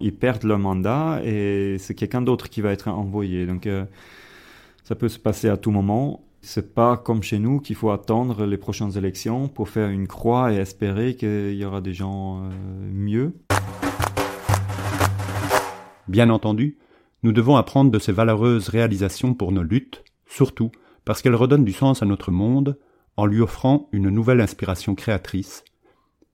ils 0.02 0.14
perdent 0.14 0.44
leur 0.44 0.60
mandat 0.60 1.22
et 1.24 1.78
c'est 1.80 1.96
quelqu'un 1.96 2.22
d'autre 2.22 2.50
qui 2.50 2.60
va 2.60 2.72
être 2.72 2.90
envoyé. 2.90 3.46
Donc, 3.46 3.68
euh, 3.68 3.86
ça 4.84 4.96
peut 4.96 5.08
se 5.08 5.20
passer 5.20 5.48
à 5.48 5.56
tout 5.56 5.72
moment. 5.72 6.22
C'est 6.42 6.74
pas 6.74 6.96
comme 6.96 7.22
chez 7.22 7.38
nous 7.38 7.60
qu'il 7.60 7.76
faut 7.76 7.92
attendre 7.92 8.46
les 8.46 8.58
prochaines 8.58 8.98
élections 8.98 9.50
pour 9.50 9.70
faire 9.70 9.90
une 9.90 10.08
croix 10.08 10.54
et 10.54 10.56
espérer 10.56 11.16
qu'il 11.16 11.54
y 11.56 11.66
aura 11.66 11.82
des 11.82 11.94
gens 11.94 12.44
euh, 12.44 12.50
mieux. 12.92 13.34
Bien 16.08 16.30
entendu, 16.30 16.78
nous 17.24 17.34
devons 17.34 17.58
apprendre 17.58 17.92
de 17.92 18.00
ces 18.00 18.14
valeureuses 18.14 18.70
réalisations 18.70 19.34
pour 19.34 19.52
nos 19.52 19.64
luttes, 19.64 20.04
surtout 20.26 20.72
parce 21.04 21.22
qu'elles 21.22 21.36
redonnent 21.36 21.66
du 21.66 21.74
sens 21.74 22.02
à 22.02 22.06
notre 22.06 22.32
monde 22.32 22.80
en 23.18 23.26
lui 23.26 23.42
offrant 23.42 23.90
une 23.92 24.10
nouvelle 24.10 24.40
inspiration 24.40 24.96
créatrice, 24.96 25.66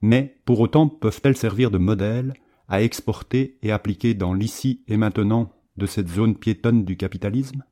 mais 0.02 0.38
pour 0.46 0.60
autant 0.60 0.88
peuvent-elles 0.88 1.36
servir 1.36 1.72
de 1.72 1.80
modèle 1.80 2.36
à 2.68 2.84
exporter 2.84 3.58
et 3.64 3.72
appliquer 3.72 4.14
dans 4.14 4.34
l'ici 4.34 4.84
et 4.88 4.98
maintenant 4.98 5.52
de 5.78 5.88
cette 5.88 6.10
zone 6.10 6.36
piétonne 6.36 6.86
du 6.86 6.96
capitalisme? 6.96 7.64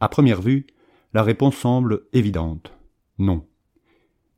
À 0.00 0.08
première 0.08 0.42
vue, 0.42 0.66
la 1.14 1.22
réponse 1.22 1.56
semble 1.56 2.02
évidente. 2.12 2.72
Non. 3.18 3.46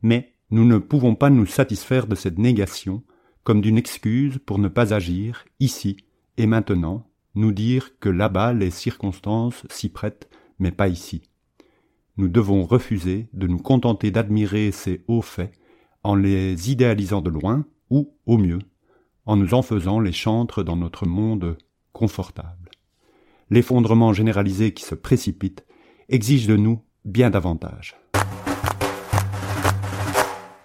Mais 0.03 0.35
nous 0.51 0.65
ne 0.65 0.79
pouvons 0.79 1.15
pas 1.15 1.31
nous 1.31 1.47
satisfaire 1.47 2.07
de 2.07 2.15
cette 2.15 2.39
négation 2.39 3.03
comme 3.43 3.61
d'une 3.61 3.79
excuse 3.79 4.39
pour 4.45 4.59
ne 4.59 4.69
pas 4.69 4.93
agir 4.95 5.45
ici 5.61 5.97
et 6.39 6.47
maintenant, 6.47 7.11
nous 7.35 7.53
dire 7.53 7.99
que 7.99 8.09
là-bas 8.09 8.53
les 8.53 8.71
circonstances 8.71 9.67
s'y 9.71 9.89
prêtent, 9.89 10.31
mais 10.59 10.71
pas 10.71 10.89
ici. 10.89 11.23
Nous 12.17 12.29
devons 12.29 12.65
refuser 12.65 13.29
de 13.33 13.47
nous 13.47 13.59
contenter 13.59 14.11
d'admirer 14.11 14.71
ces 14.73 15.05
hauts 15.09 15.23
faits 15.23 15.53
en 16.03 16.15
les 16.15 16.71
idéalisant 16.71 17.21
de 17.21 17.31
loin 17.31 17.65
ou, 17.91 18.15
au 18.27 18.39
mieux, 18.39 18.61
en 19.27 19.37
nous 19.37 19.55
en 19.55 19.63
faisant 19.63 20.01
les 20.01 20.13
chantres 20.13 20.63
dans 20.63 20.77
notre 20.77 21.07
monde 21.07 21.59
confortable. 21.93 22.71
L'effondrement 23.51 24.13
généralisé 24.13 24.73
qui 24.73 24.85
se 24.85 24.95
précipite 24.95 25.65
exige 26.09 26.47
de 26.47 26.57
nous 26.57 26.81
bien 27.05 27.31
davantage. 27.31 27.97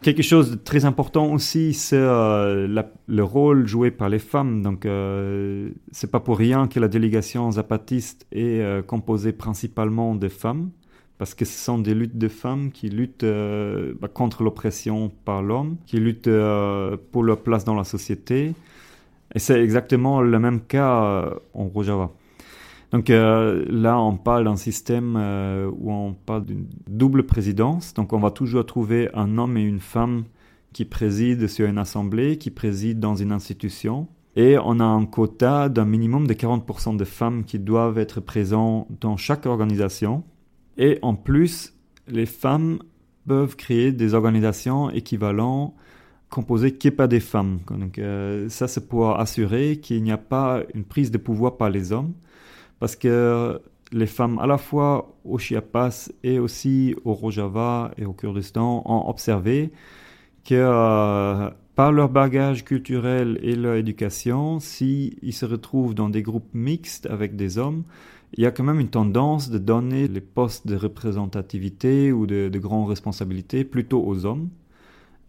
Quelque 0.02 0.22
chose 0.22 0.52
de 0.52 0.56
très 0.56 0.84
important 0.84 1.32
aussi, 1.32 1.74
c'est 1.74 1.96
euh, 1.96 2.84
le 3.08 3.24
rôle 3.24 3.68
joué 3.68 3.90
par 3.90 4.10
les 4.10 4.20
femmes. 4.20 4.62
Donc, 4.62 4.86
euh, 4.86 5.70
c'est 5.94 6.12
pas 6.12 6.20
pour 6.20 6.38
rien 6.38 6.68
que 6.68 6.78
la 6.82 6.90
délégation 6.90 7.50
zapatiste 7.52 8.28
est 8.34 8.60
euh, 8.60 8.82
composée 8.82 9.32
principalement 9.32 10.14
de 10.14 10.28
femmes, 10.28 10.72
parce 11.18 11.34
que 11.34 11.46
ce 11.46 11.58
sont 11.58 11.78
des 11.78 11.94
luttes 11.94 12.18
de 12.18 12.28
femmes 12.28 12.72
qui 12.72 12.90
luttent 12.90 13.24
euh, 13.24 13.94
bah, 14.02 14.10
contre 14.10 14.44
l'oppression 14.44 15.10
par 15.24 15.42
l'homme, 15.42 15.78
qui 15.86 15.98
luttent 15.98 16.30
pour 17.14 17.24
leur 17.24 17.40
place 17.42 17.64
dans 17.64 17.76
la 17.76 17.86
société. 17.86 18.54
Et 19.36 19.40
c'est 19.40 19.64
exactement 19.64 20.20
le 20.22 20.38
même 20.38 20.60
cas 20.60 21.34
en 21.54 21.68
Rojava. 21.70 22.12
Donc 22.94 23.10
euh, 23.10 23.66
là, 23.70 24.00
on 24.00 24.16
parle 24.18 24.44
d'un 24.46 24.56
système 24.56 25.16
euh, 25.18 25.70
où 25.80 25.92
on 25.92 26.14
parle 26.14 26.46
d'une 26.46 26.68
double 26.88 27.24
présidence. 27.24 27.96
Donc 27.96 28.14
on 28.14 28.20
va 28.20 28.30
toujours 28.30 28.66
trouver 28.68 29.10
un 29.16 29.40
homme 29.40 29.58
et 29.58 29.64
une 29.64 29.80
femme 29.80 30.26
qui 30.74 30.86
président 30.86 31.48
sur 31.48 31.68
une 31.68 31.80
assemblée, 31.80 32.38
qui 32.38 32.52
président 32.52 33.10
dans 33.10 33.16
une 33.16 33.32
institution. 33.32 34.08
Et 34.36 34.58
on 34.64 34.80
a 34.80 34.84
un 34.84 35.06
quota 35.06 35.70
d'un 35.70 35.86
minimum 35.86 36.28
de 36.28 36.34
40% 36.36 36.96
de 36.96 37.04
femmes 37.04 37.46
qui 37.46 37.58
doivent 37.58 37.98
être 37.98 38.22
présentes 38.22 38.88
dans 39.02 39.18
chaque 39.18 39.48
organisation. 39.48 40.24
Et 40.78 41.00
en 41.02 41.16
plus, 41.16 41.74
les 42.08 42.28
femmes 42.28 42.78
peuvent 43.28 43.56
créer 43.56 43.92
des 43.92 44.14
organisations 44.14 44.92
équivalentes 44.92 45.74
composé 46.30 46.72
que 46.72 46.90
par 46.90 47.08
des 47.08 47.20
femmes. 47.20 47.60
Donc, 47.70 48.00
euh, 48.00 48.50
ça, 48.50 48.68
c'est 48.68 48.88
pour 48.88 49.20
assurer 49.20 49.78
qu'il 49.78 50.02
n'y 50.02 50.12
a 50.12 50.18
pas 50.18 50.62
une 50.74 50.84
prise 50.84 51.12
de 51.12 51.20
pouvoir 51.20 51.58
par 51.58 51.70
les 51.70 51.92
hommes, 51.92 52.14
parce 52.84 52.98
que 52.98 53.62
les 53.94 54.08
femmes, 54.08 54.40
à 54.40 54.46
la 54.46 54.58
fois 54.58 55.16
au 55.24 55.38
Chiapas 55.38 56.10
et 56.22 56.38
aussi 56.38 56.98
au 57.06 57.14
Rojava 57.14 57.92
et 57.98 58.04
au 58.04 58.12
Kurdistan, 58.12 58.84
ont 58.84 59.08
observé 59.10 59.72
que 60.44 60.56
euh, 60.56 61.50
par 61.76 61.94
leur 61.94 62.10
bagage 62.10 62.66
culturel 62.66 63.40
et 63.42 63.56
leur 63.56 63.76
éducation, 63.76 64.60
s'ils 64.60 65.32
se 65.32 65.46
retrouvent 65.46 65.96
dans 65.96 66.10
des 66.10 66.24
groupes 66.24 66.54
mixtes 66.54 67.06
avec 67.06 67.38
des 67.38 67.58
hommes, 67.58 67.84
il 68.34 68.44
y 68.44 68.46
a 68.46 68.52
quand 68.52 68.66
même 68.66 68.82
une 68.82 68.90
tendance 68.90 69.50
de 69.50 69.60
donner 69.60 70.10
les 70.10 70.20
postes 70.20 70.68
de 70.68 70.76
représentativité 70.76 72.12
ou 72.12 72.28
de, 72.28 72.50
de 72.50 72.60
grandes 72.60 72.90
responsabilités 72.90 73.64
plutôt 73.64 74.04
aux 74.06 74.26
hommes. 74.26 74.50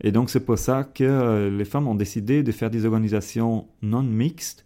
Et 0.00 0.10
donc 0.10 0.28
c'est 0.28 0.44
pour 0.44 0.58
ça 0.58 0.82
que 0.82 1.04
euh, 1.04 1.56
les 1.56 1.64
femmes 1.64 1.86
ont 1.86 1.94
décidé 1.94 2.42
de 2.42 2.50
faire 2.50 2.70
des 2.70 2.84
organisations 2.84 3.68
non 3.80 4.02
mixtes 4.02 4.64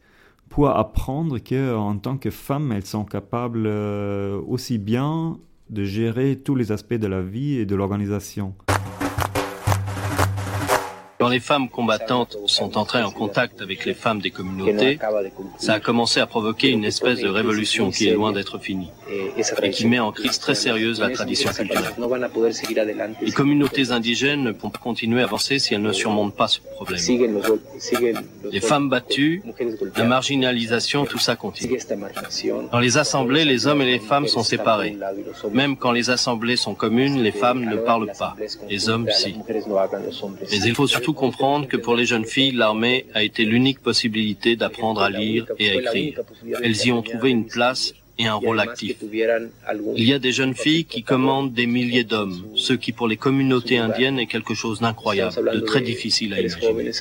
pour 0.49 0.69
apprendre 0.71 1.39
qu'en 1.39 1.99
tant 1.99 2.17
que 2.17 2.31
femmes, 2.31 2.73
elles 2.73 2.87
sont 2.87 3.05
capables 3.05 3.67
euh, 3.67 4.41
aussi 4.47 4.79
bien 4.79 5.39
de 5.71 5.85
gérer 5.85 6.37
tous 6.37 6.55
les 6.55 6.73
aspects 6.73 6.95
de 6.95 7.07
la 7.07 7.21
vie 7.21 7.57
et 7.57 7.67
de 7.67 7.77
l'organisation. 7.77 8.55
Quand 11.29 11.35
les 11.35 11.41
femmes 11.41 11.69
combattantes 11.69 12.39
sont 12.47 12.79
entrées 12.79 13.03
en 13.03 13.11
contact 13.11 13.61
avec 13.61 13.85
les 13.85 13.93
femmes 13.93 14.19
des 14.19 14.31
communautés, 14.31 14.99
ça 15.59 15.75
a 15.75 15.79
commencé 15.79 16.21
à 16.21 16.27
provoquer 16.27 16.71
une 16.71 16.87
espèce 16.87 17.21
de 17.21 17.29
révolution 17.29 17.91
qui 17.91 18.09
est 18.09 18.15
loin 18.15 18.33
d'être 18.33 18.59
finie 18.59 18.89
et 19.37 19.71
qui 19.71 19.87
met 19.87 19.99
en 19.99 20.11
crise 20.11 20.39
très 20.39 20.55
sérieuse 20.55 21.01
la 21.01 21.11
tradition 21.11 21.51
culturelle. 21.51 21.85
Les 23.21 23.33
communautés 23.33 23.91
indigènes 23.91 24.43
ne 24.43 24.53
pourront 24.53 24.73
continuer 24.83 25.21
à 25.21 25.25
avancer 25.25 25.59
si 25.59 25.75
elles 25.75 25.83
ne 25.83 25.93
surmontent 25.93 26.35
pas 26.35 26.49
ce 26.49 26.61
problème. 26.61 26.99
Les 28.51 28.61
femmes 28.61 28.89
battues, 28.89 29.43
la 29.97 30.05
marginalisation, 30.05 31.05
tout 31.05 31.19
ça 31.19 31.37
continue. 31.37 31.79
Dans 32.73 32.81
les 32.81 32.97
assemblées, 32.97 33.45
les 33.45 33.67
hommes 33.67 33.83
et 33.83 33.87
les 33.87 33.99
femmes 33.99 34.29
sont 34.29 34.45
séparés. 34.45 34.97
Même 35.53 35.77
quand 35.77 35.93
les 35.93 36.09
assemblées 36.09 36.57
sont 36.57 36.75
communes, 36.75 37.23
les 37.23 37.33
femmes 37.33 37.67
ne 37.67 37.77
parlent 37.77 38.13
pas. 38.19 38.35
Les 38.71 38.89
hommes, 38.89 39.09
si. 39.11 39.37
Mais 40.51 40.61
il 40.65 40.75
faut 40.75 40.87
surtout 40.87 41.18
comprendre 41.25 41.65
que 41.73 41.77
pour 41.85 41.95
les 42.01 42.07
jeunes 42.13 42.25
filles, 42.37 42.53
l'armée 42.63 42.99
a 43.15 43.23
été 43.23 43.45
l'unique 43.45 43.81
possibilité 43.91 44.57
d'apprendre 44.61 45.01
à 45.03 45.11
lire 45.11 45.47
et 45.59 45.67
à 45.71 45.75
écrire. 45.81 46.21
Elles 46.65 46.81
y 46.87 46.91
ont 46.93 47.03
trouvé 47.03 47.31
une 47.31 47.47
place 47.47 47.83
et 48.21 48.27
un 48.27 48.39
rôle 48.45 48.61
actif. 48.61 48.97
Il 50.03 50.09
y 50.13 50.15
a 50.19 50.21
des 50.27 50.33
jeunes 50.33 50.55
filles 50.55 50.85
qui 50.85 51.03
commandent 51.03 51.53
des 51.53 51.67
milliers 51.67 52.05
d'hommes, 52.05 52.39
ce 52.55 52.73
qui 52.73 52.91
pour 52.93 53.09
les 53.13 53.17
communautés 53.17 53.79
indiennes 53.79 54.19
est 54.19 54.31
quelque 54.35 54.55
chose 54.55 54.81
d'incroyable, 54.81 55.35
de 55.57 55.61
très 55.61 55.83
difficile 55.93 56.31
à 56.35 56.41
imaginer. 56.41 56.93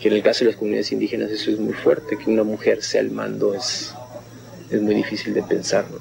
que 0.00 0.08
en 0.08 0.14
el 0.14 0.22
caso 0.22 0.44
de 0.44 0.50
las 0.50 0.56
comunidades 0.56 0.92
indígenas 0.92 1.30
eso 1.30 1.50
es 1.50 1.58
muy 1.58 1.74
fuerte, 1.74 2.16
que 2.16 2.30
una 2.30 2.44
mujer 2.44 2.82
sea 2.82 3.02
mando 3.02 3.54
es, 3.54 3.92
es 4.70 4.80
muy 4.80 4.94
difícil 4.94 5.34
de 5.34 5.42
pensar. 5.42 5.84
¿no? 5.90 5.98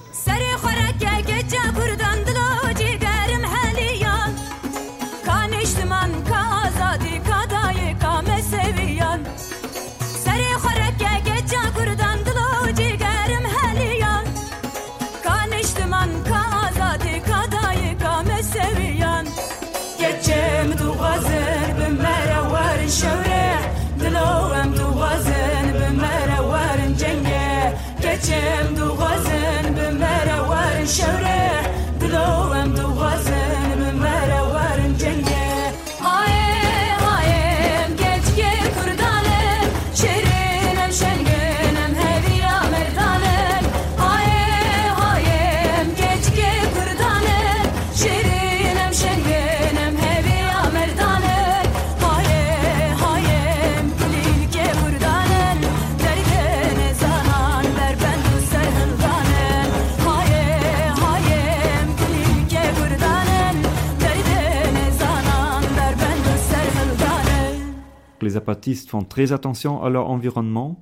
Les 68.48 68.54
zapatistes 68.54 68.90
font 68.90 69.02
très 69.02 69.34
attention 69.34 69.84
à 69.84 69.90
leur 69.90 70.10
environnement. 70.10 70.82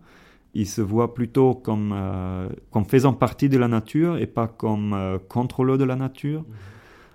Ils 0.54 0.68
se 0.68 0.82
voient 0.82 1.16
plutôt 1.16 1.56
comme, 1.56 1.94
euh, 1.96 2.48
comme 2.70 2.86
faisant 2.86 3.14
partie 3.14 3.50
de 3.50 3.58
la 3.58 3.68
nature 3.68 4.18
et 4.20 4.28
pas 4.28 4.48
comme 4.48 4.94
euh, 4.94 5.18
contrôleurs 5.18 5.80
de 5.80 5.84
la 5.84 5.96
nature. 5.96 6.46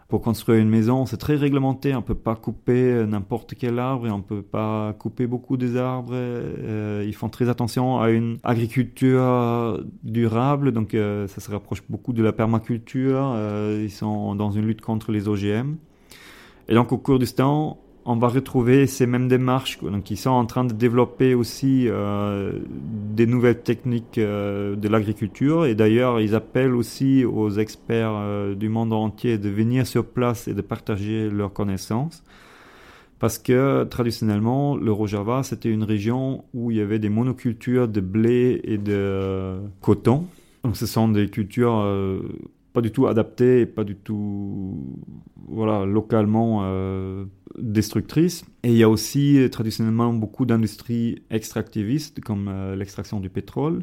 Pour 0.09 0.23
construire 0.23 0.61
une 0.61 0.69
maison, 0.69 1.07
c'est 1.07 1.19
très 1.19 1.37
réglementé. 1.37 1.95
On 1.95 1.99
ne 1.99 2.03
peut 2.03 2.17
pas 2.17 2.35
couper 2.35 3.07
n'importe 3.07 3.55
quel 3.55 3.79
arbre 3.79 4.09
et 4.09 4.11
on 4.11 4.19
ne 4.19 4.23
peut 4.25 4.43
pas 4.43 4.93
couper 4.95 5.29
beaucoup 5.29 5.57
des 5.57 5.77
arbres. 5.77 6.15
Euh, 6.15 7.05
ils 7.07 7.15
font 7.15 7.29
très 7.29 7.49
attention 7.49 8.01
à 8.01 8.11
une 8.11 8.39
agriculture 8.43 9.81
durable, 10.03 10.73
donc 10.73 10.95
euh, 10.95 11.29
ça 11.29 11.41
se 11.41 11.49
rapproche 11.49 11.85
beaucoup 11.89 12.13
de 12.13 12.25
la 12.25 12.33
permaculture. 12.33 13.35
Euh, 13.37 13.83
ils 13.85 13.93
sont 13.93 14.35
dans 14.35 14.51
une 14.51 14.67
lutte 14.67 14.81
contre 14.81 15.13
les 15.13 15.29
OGM. 15.29 15.77
Et 16.69 16.75
donc 16.75 16.91
au 16.91 16.99
Kurdistan, 16.99 17.79
on 18.05 18.17
va 18.17 18.29
retrouver 18.29 18.87
ces 18.87 19.07
mêmes 19.07 19.29
démarches. 19.29 19.79
Donc, 19.83 20.11
ils 20.11 20.17
sont 20.17 20.31
en 20.31 20.47
train 20.47 20.65
de 20.65 20.73
développer 20.73 21.35
aussi 21.35 21.87
euh, 21.89 22.53
des 22.71 23.27
nouvelles 23.27 23.61
techniques 23.61 24.19
euh, 24.19 24.75
de 24.75 24.89
l'agriculture. 24.89 25.67
Et 25.67 25.75
d'ailleurs, 25.75 26.21
ils 26.21 26.35
appellent 26.35 26.75
aussi 26.75 27.25
aux 27.25 27.51
experts 27.51 28.13
euh, 28.15 28.55
du 28.55 28.69
monde 28.69 28.93
entier 28.93 29.39
de 29.39 29.49
venir 29.49 29.87
sur 29.87 30.07
place 30.07 30.49
et 30.49 30.55
de 30.55 30.63
partager 30.63 31.29
leurs 31.29 31.53
connaissances. 31.53 32.23
Parce 33.19 33.39
que 33.39 33.85
traditionnellement, 33.85 34.77
le 34.77 34.93
Rojava, 34.93 35.43
c'était 35.43 35.71
une 35.71 35.85
région 35.85 36.45
où 36.55 36.71
il 36.71 36.79
y 36.79 36.81
avait 36.81 36.99
des 36.99 37.11
monocultures 37.11 37.87
de 37.87 38.01
blé 38.01 38.63
et 38.65 38.79
de 38.79 39.59
coton. 39.83 40.25
Donc, 40.65 40.77
ce 40.77 40.87
sont 40.87 41.09
des 41.09 41.29
cultures 41.29 41.85
pas 42.73 42.81
du 42.81 42.91
tout 42.93 43.07
adaptées 43.07 43.63
et 43.63 43.67
pas 43.67 43.85
du 43.85 43.97
tout 43.97 44.97
voilà, 45.49 45.85
localement 45.85 46.61
euh, 46.63 47.25
destructrices. 47.59 48.45
Et 48.63 48.71
il 48.71 48.77
y 48.77 48.83
a 48.83 48.89
aussi 48.89 49.39
euh, 49.39 49.49
traditionnellement 49.49 50.13
beaucoup 50.13 50.47
d'industries 50.47 51.23
extractivistes 51.31 52.21
comme 52.21 52.49
euh, 52.49 52.77
l'extraction 52.77 53.21
du 53.21 53.31
pétrole. 53.31 53.83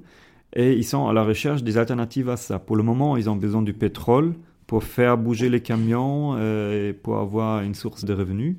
Et 0.53 0.73
ils 0.73 0.85
sont 0.85 1.07
à 1.07 1.13
la 1.13 1.23
recherche 1.23 1.63
des 1.63 1.77
alternatives 1.77 2.29
à 2.29 2.37
ça. 2.37 2.59
Pour 2.59 2.77
le 2.77 2.83
moment, 2.83 3.17
ils 3.17 3.29
ont 3.29 3.35
besoin 3.35 3.61
du 3.61 3.73
pétrole 3.73 4.33
pour 4.65 4.83
faire 4.83 5.17
bouger 5.17 5.49
les 5.49 5.61
camions 5.61 6.35
euh, 6.37 6.89
et 6.89 6.93
pour 6.93 7.17
avoir 7.17 7.61
une 7.61 7.73
source 7.73 8.05
de 8.05 8.13
revenus. 8.13 8.55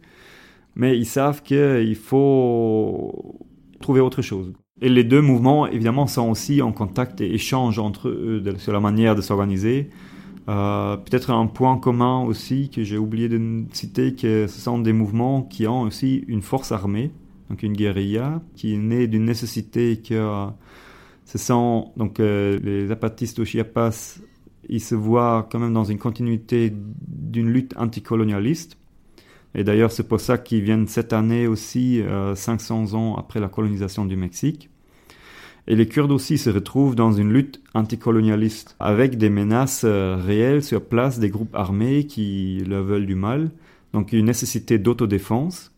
Mais 0.77 0.97
ils 0.97 1.07
savent 1.07 1.43
qu'il 1.43 1.97
faut 1.97 3.39
trouver 3.81 4.01
autre 4.01 4.23
chose. 4.23 4.53
Et 4.81 4.89
les 4.89 5.03
deux 5.03 5.21
mouvements, 5.21 5.67
évidemment, 5.67 6.07
sont 6.07 6.31
aussi 6.31 6.63
en 6.63 6.73
contact 6.73 7.21
et 7.21 7.35
échangent 7.35 7.81
entre 7.81 8.09
eux 8.09 8.43
sur 8.59 8.73
la 8.73 8.81
manière 8.81 9.17
de 9.17 9.21
s'organiser. 9.21 9.91
Euh, 10.49 10.97
Peut-être 10.97 11.31
un 11.31 11.47
point 11.47 11.79
commun 11.79 12.23
aussi 12.23 12.71
que 12.71 12.83
j'ai 12.83 12.99
oublié 12.99 13.29
de 13.29 13.65
citer, 13.73 14.15
que 14.15 14.47
ce 14.47 14.61
sont 14.61 14.79
des 14.79 14.93
mouvements 14.93 15.43
qui 15.43 15.67
ont 15.67 15.83
aussi 15.83 16.25
une 16.29 16.43
force 16.43 16.73
armée, 16.73 17.11
donc 17.51 17.63
une 17.63 17.75
guérilla, 17.75 18.43
qui 18.57 18.75
est 18.75 18.79
née 18.79 19.07
d'une 19.07 19.25
nécessité 19.25 19.99
que 19.99 20.15
euh, 20.15 20.47
ce 21.27 21.39
sont 21.39 21.93
donc 21.97 22.21
euh, 22.21 22.59
les 22.63 22.87
zapatistes 22.87 23.39
au 23.39 23.45
Chiapas, 23.45 24.19
ils 24.69 24.81
se 24.81 24.95
voient 24.95 25.49
quand 25.51 25.59
même 25.59 25.75
dans 25.75 25.85
une 25.85 25.99
continuité 25.99 26.73
d'une 26.75 27.51
lutte 27.51 27.75
anticolonialiste. 27.77 28.79
Et 29.55 29.65
d'ailleurs, 29.65 29.93
c'est 29.93 30.07
pour 30.07 30.21
ça 30.21 30.39
qu'ils 30.39 30.63
viennent 30.63 30.87
cette 30.87 31.13
année 31.13 31.47
aussi, 31.47 32.01
euh, 32.03 32.35
500 32.35 32.95
ans 32.95 33.17
après 33.17 33.41
la 33.41 33.49
colonisation 33.49 34.05
du 34.05 34.17
Mexique. 34.17 34.71
Et 35.71 35.77
les 35.77 35.87
Kurdes 35.87 36.13
aussi 36.13 36.39
se 36.39 36.49
retrouvent 36.49 36.95
dans 36.95 37.13
une 37.13 37.31
lutte 37.31 37.61
anticolonialiste, 37.75 38.75
avec 38.81 39.19
des 39.19 39.29
menaces 39.29 39.83
euh, 39.85 40.17
réelles 40.17 40.63
sur 40.63 40.83
place 40.83 41.19
des 41.19 41.29
groupes 41.29 41.55
armés 41.55 42.07
qui 42.07 42.65
leur 42.67 42.83
veulent 42.83 43.05
du 43.05 43.15
mal. 43.15 43.51
Donc 43.93 44.15
une 44.15 44.25
nécessité 44.25 44.79
d'autodéfense. 44.79 45.71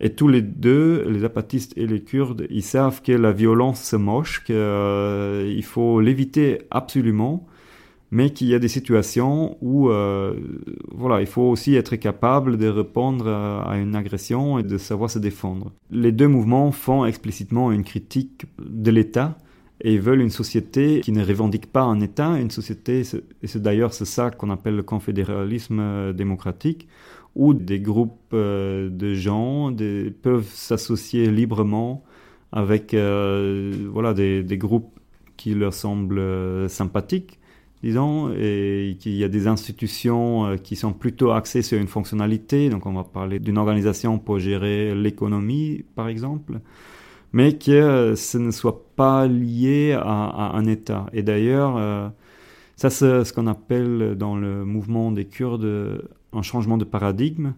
Et 0.00 0.10
tous 0.10 0.28
les 0.28 0.42
deux, 0.42 1.04
les 1.08 1.20
zapatistes 1.20 1.76
et 1.76 1.88
les 1.88 2.02
Kurdes, 2.02 2.46
ils 2.50 2.62
savent 2.62 3.02
que 3.02 3.12
la 3.12 3.32
violence 3.32 3.82
se 3.82 3.96
moche, 3.96 4.44
qu'il 4.44 5.64
faut 5.64 6.00
l'éviter 6.00 6.62
absolument. 6.70 7.46
Mais 8.12 8.28
qu'il 8.28 8.46
y 8.48 8.54
a 8.54 8.58
des 8.58 8.68
situations 8.68 9.56
où 9.62 9.88
euh, 9.88 10.34
voilà, 10.90 11.22
il 11.22 11.26
faut 11.26 11.48
aussi 11.48 11.74
être 11.76 11.96
capable 11.96 12.58
de 12.58 12.68
répondre 12.68 13.26
à, 13.26 13.78
une 13.78 13.96
agression 13.96 14.58
et 14.58 14.62
de 14.62 14.76
savoir 14.76 15.08
se 15.08 15.18
défendre. 15.18 15.72
Les 15.90 16.12
deux 16.12 16.28
mouvements 16.28 16.72
font 16.72 17.06
explicitement 17.06 17.72
une 17.72 17.84
critique 17.84 18.44
de 18.60 18.90
l'État 18.90 19.38
et 19.80 19.96
veulent 19.96 20.20
une 20.20 20.30
société 20.30 21.00
qui 21.00 21.10
ne 21.10 21.24
revendique 21.24 21.72
pas 21.72 21.80
un 21.80 22.00
État, 22.00 22.38
une 22.38 22.50
société, 22.50 23.00
et 23.42 23.46
c'est 23.46 23.62
d'ailleurs 23.62 23.94
c'est 23.94 24.04
ça 24.04 24.30
qu'on 24.30 24.50
appelle 24.50 24.76
le 24.76 24.82
confédéralisme 24.82 25.80
euh, 25.80 26.12
démocratique, 26.12 26.88
où 27.34 27.54
des 27.54 27.80
groupes 27.80 28.34
euh, 28.34 28.90
de 28.90 29.14
gens 29.14 29.74
peuvent 30.20 30.50
s'associer 30.52 31.30
librement 31.30 32.04
avec 32.52 32.94
voilà, 32.94 34.12
des, 34.12 34.58
groupes 34.58 35.00
qui 35.38 35.54
leur 35.54 35.72
semblent 35.72 36.68
sympathiques, 36.68 37.40
disons, 37.82 38.32
et 38.36 38.96
qu'il 39.00 39.14
y 39.14 39.24
a 39.24 39.28
des 39.28 39.46
institutions 39.48 40.46
euh, 40.46 40.56
qui 40.56 40.76
sont 40.76 40.92
plutôt 40.92 41.32
axées 41.32 41.62
sur 41.62 41.80
une 41.80 41.88
fonctionnalité. 41.88 42.68
Donc, 42.70 42.86
on 42.86 42.92
va 42.92 43.04
parler 43.04 43.38
d'une 43.38 43.58
organisation 43.58 44.18
pour 44.18 44.38
gérer 44.38 44.94
l'économie, 44.94 45.84
par 45.96 46.08
exemple, 46.08 46.60
mais 47.32 47.58
que 47.58 47.70
euh, 47.72 48.16
ce 48.16 48.38
ne 48.38 48.50
soit 48.50 48.86
pas 48.94 49.26
lié 49.26 49.92
à, 49.92 50.00
à 50.00 50.56
un 50.56 50.66
État. 50.66 51.06
Et 51.12 51.22
d'ailleurs, 51.22 51.76
euh, 51.76 52.08
ça, 52.76 52.90
c'est 52.90 53.24
ce 53.24 53.32
qu'on 53.32 53.46
appelle 53.48 54.14
dans 54.16 54.36
le 54.36 54.64
mouvement 54.64 55.10
des 55.10 55.24
Kurdes 55.24 56.02
un 56.32 56.42
changement 56.42 56.78
de 56.78 56.84
paradigme. 56.84 57.54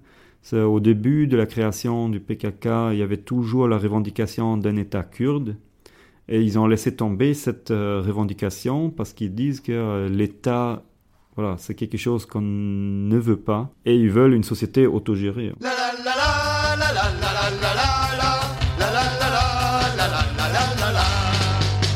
Au 0.53 0.79
début 0.79 1.27
de 1.27 1.39
la 1.39 1.47
création 1.47 2.11
du 2.11 2.20
PKK, 2.20 2.66
il 2.93 2.99
y 2.99 3.03
avait 3.03 3.16
toujours 3.16 3.66
la 3.66 3.79
revendication 3.79 4.59
d'un 4.59 4.77
État 4.77 5.03
kurde. 5.03 5.57
Et 6.29 6.41
ils 6.41 6.59
ont 6.59 6.66
laissé 6.66 6.95
tomber 6.97 7.35
cette 7.35 7.70
euh, 7.70 8.03
revendication 8.05 8.91
parce 8.91 9.12
qu'ils 9.12 9.35
disent 9.35 9.61
que 9.61 9.72
euh, 9.72 10.09
l'État, 10.09 10.83
voilà, 11.37 11.57
c'est 11.59 11.75
quelque 11.75 11.99
chose 11.99 12.25
qu'on 12.25 12.41
ne 12.41 13.18
veut 13.18 13.37
pas. 13.37 13.70
Et 13.85 13.95
ils 13.95 14.11
veulent 14.11 14.33
une 14.33 14.43
société 14.43 14.87
autogérée. 14.87 15.53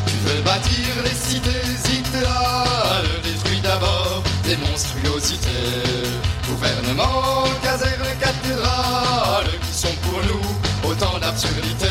Tu 0.06 0.16
veux 0.26 0.42
bâtir 0.44 1.02
les 1.04 1.10
cités 1.10 1.48
idéales, 1.88 3.08
détruis 3.22 3.60
d'abord 3.62 4.22
des 4.44 4.56
monstruosités. 4.58 5.48
Gouvernement, 6.48 7.44
casernes, 7.62 8.18
cathédrales, 8.20 9.58
qui 9.62 9.72
sont 9.72 9.94
pour 10.02 10.20
nous 10.24 10.90
autant 10.90 11.18
d'absurdités. 11.18 11.87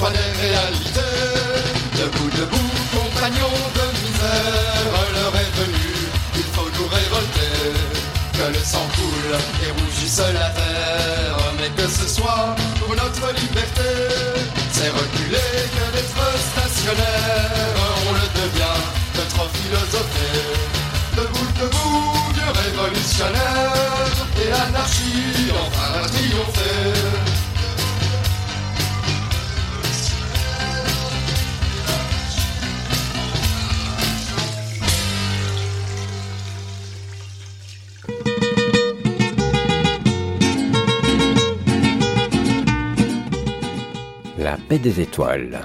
Soient 0.00 0.10
des 0.10 0.32
réalités. 0.44 1.16
Debout, 1.98 2.30
debout, 2.40 2.72
compagnons 2.96 3.60
de 3.78 3.84
misère, 4.00 4.92
l'heure 5.14 5.36
est 5.44 5.52
venue, 5.60 6.00
il 6.40 6.48
faut 6.54 6.70
nous 6.76 6.88
révolter. 6.96 7.56
Que 8.36 8.46
le 8.56 8.62
sang 8.72 8.86
coule 8.96 9.34
et 9.64 9.70
rougisse 9.78 10.22
la 10.40 10.48
terre, 10.60 11.40
mais 11.58 11.70
que 11.78 11.86
ce 11.98 12.06
soit 12.16 12.56
pour 12.78 12.92
notre 13.02 13.26
liberté. 13.40 13.90
C'est 14.72 14.88
reculer 15.00 15.52
que 15.74 15.84
d'être 15.94 16.24
stationnaire, 16.50 17.74
on 18.08 18.12
le 18.20 18.26
devient 18.40 18.80
de 19.16 19.22
trop 19.32 19.48
philosopher. 19.56 20.40
Debout, 21.16 21.50
debout, 21.60 22.32
Dieu 22.36 22.48
révolutionnaire, 22.64 23.89
paix 44.70 44.78
des 44.78 45.00
étoiles. 45.00 45.58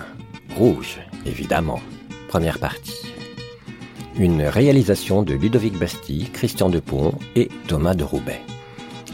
Rouge, 0.58 0.97
évidemment. 1.28 1.80
Première 2.28 2.58
partie. 2.58 3.14
Une 4.18 4.41
réalisation 4.41 5.22
de 5.22 5.36
Ludovic 5.36 5.78
Bastille, 5.78 6.32
Christian 6.32 6.70
Depont 6.70 7.14
et 7.36 7.49
Thomas 7.68 7.93
de 7.93 8.03
Roubaix. 8.03 8.41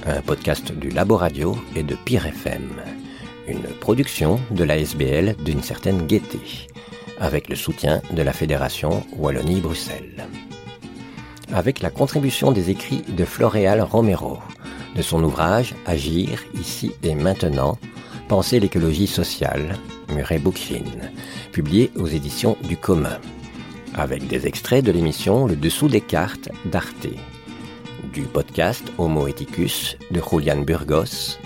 Un 0.06 0.22
podcast 0.22 0.72
du 0.72 0.92
Labo 0.92 1.18
Radio 1.18 1.58
et 1.76 1.84
de 1.84 1.96
Pire 2.06 2.26
FM. 2.26 2.70
Une 3.50 3.64
production 3.82 4.40
de 4.52 4.64
la 4.64 4.78
SBL 4.78 5.36
d'une 5.44 5.62
certaine 5.62 6.08
gaieté, 6.08 6.40
avec 7.20 7.50
le 7.50 7.58
soutien 7.58 8.02
de 8.14 8.22
la 8.22 8.32
Fédération 8.32 9.04
Wallonie-Bruxelles. 9.18 10.26
Avec 11.52 11.82
la 11.82 11.90
contribution 11.90 12.54
des 12.54 12.70
écrits 12.70 13.04
de 13.10 13.26
Floréal 13.26 13.82
Romero, 13.82 14.40
de 14.96 15.02
son 15.02 15.22
ouvrage 15.22 15.76
Agir 15.86 16.46
ici 16.54 16.94
et 17.04 17.14
maintenant, 17.14 17.78
Penser 18.32 18.62
l'écologie 18.62 19.08
sociale, 19.08 19.78
Murray 20.08 20.40
Bookchin, 20.40 20.86
publié 21.52 21.92
aux 21.98 22.08
éditions 22.08 22.56
du 22.64 22.78
commun, 22.78 23.20
avec 23.94 24.26
des 24.28 24.48
extraits 24.48 24.86
de 24.86 24.94
l'émission 24.94 25.48
Le 25.48 25.58
dessous 25.58 25.90
des 25.90 26.00
cartes 26.00 26.48
d'Arte, 26.64 27.08
du 28.14 28.22
podcast 28.22 28.90
Homo 28.98 29.28
Ethicus 29.28 29.98
de 30.12 30.22
Julian 30.22 30.62
Burgos, 30.62 31.40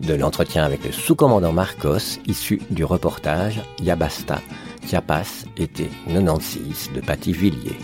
de 0.00 0.14
l'entretien 0.14 0.64
avec 0.64 0.84
le 0.84 0.90
sous-commandant 0.90 1.52
Marcos 1.52 2.18
issu 2.26 2.60
du 2.70 2.84
reportage 2.84 3.62
Yabasta, 3.80 4.42
Chiapas, 4.88 5.44
été 5.56 5.88
96 6.12 6.90
de 6.96 7.00
Patty 7.00 7.32
Villiers. 7.32 7.78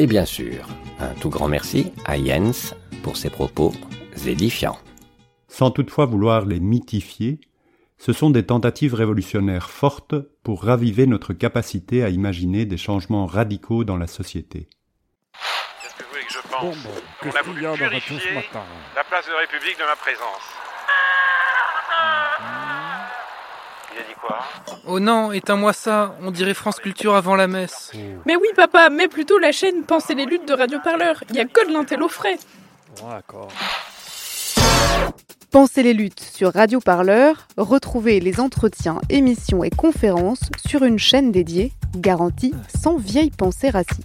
Et 0.00 0.08
bien 0.08 0.24
sûr, 0.24 0.66
un 0.98 1.14
tout 1.20 1.30
grand 1.30 1.46
merci 1.46 1.92
à 2.06 2.18
Jens 2.18 2.74
pour 3.04 3.16
ses 3.16 3.30
propos 3.30 3.72
édifiants. 4.26 4.78
Sans 5.46 5.70
toutefois 5.70 6.06
vouloir 6.06 6.44
les 6.44 6.58
mythifier, 6.58 7.38
ce 8.04 8.12
sont 8.12 8.30
des 8.30 8.44
tentatives 8.44 8.94
révolutionnaires 8.94 9.70
fortes 9.70 10.16
pour 10.42 10.64
raviver 10.64 11.06
notre 11.06 11.32
capacité 11.32 12.02
à 12.02 12.08
imaginer 12.08 12.64
des 12.64 12.76
changements 12.76 13.26
radicaux 13.26 13.84
dans 13.84 13.96
la 13.96 14.08
société. 14.08 14.68
Qu'est-ce 15.80 15.94
que 15.94 16.02
vous 16.02 16.10
voulez 16.10 16.24
que 16.24 16.32
je 16.32 16.40
pense 16.40 16.76
On 17.22 17.30
a 17.30 17.42
voulu 17.42 17.60
purifier 17.60 18.34
la 18.96 19.04
place 19.04 19.26
de 19.28 19.32
la 19.32 19.38
République 19.38 19.78
de 19.78 19.84
ma 19.84 19.94
présence. 19.94 20.42
Il 23.94 24.00
a 24.00 24.02
dit 24.02 24.14
quoi? 24.20 24.40
Oh 24.88 24.98
non, 24.98 25.30
éteins-moi 25.30 25.72
ça, 25.72 26.16
on 26.22 26.32
dirait 26.32 26.54
France 26.54 26.80
Culture 26.80 27.14
avant 27.14 27.36
la 27.36 27.46
messe. 27.46 27.92
Mais 28.26 28.34
oui, 28.34 28.48
papa, 28.56 28.90
mets 28.90 29.06
plutôt 29.06 29.38
la 29.38 29.52
chaîne 29.52 29.84
Penser 29.84 30.16
les 30.16 30.26
luttes 30.26 30.48
de 30.48 30.54
Radio 30.54 30.80
Parleur. 30.82 31.22
Il 31.30 31.36
y 31.36 31.40
a 31.40 31.44
que 31.44 31.68
de 31.68 31.72
l'intello 31.72 32.08
frais. 32.08 32.38
D'accord. 33.00 33.46
Pensez 35.52 35.82
les 35.82 35.92
luttes 35.92 36.20
sur 36.20 36.54
Radio 36.54 36.80
Parleur, 36.80 37.46
retrouvez 37.58 38.20
les 38.20 38.40
entretiens, 38.40 39.02
émissions 39.10 39.62
et 39.62 39.68
conférences 39.68 40.48
sur 40.66 40.82
une 40.82 40.98
chaîne 40.98 41.30
dédiée, 41.30 41.72
garantie 41.94 42.54
sans 42.74 42.96
vieille 42.96 43.30
pensée 43.30 43.68
raciste. 43.68 44.00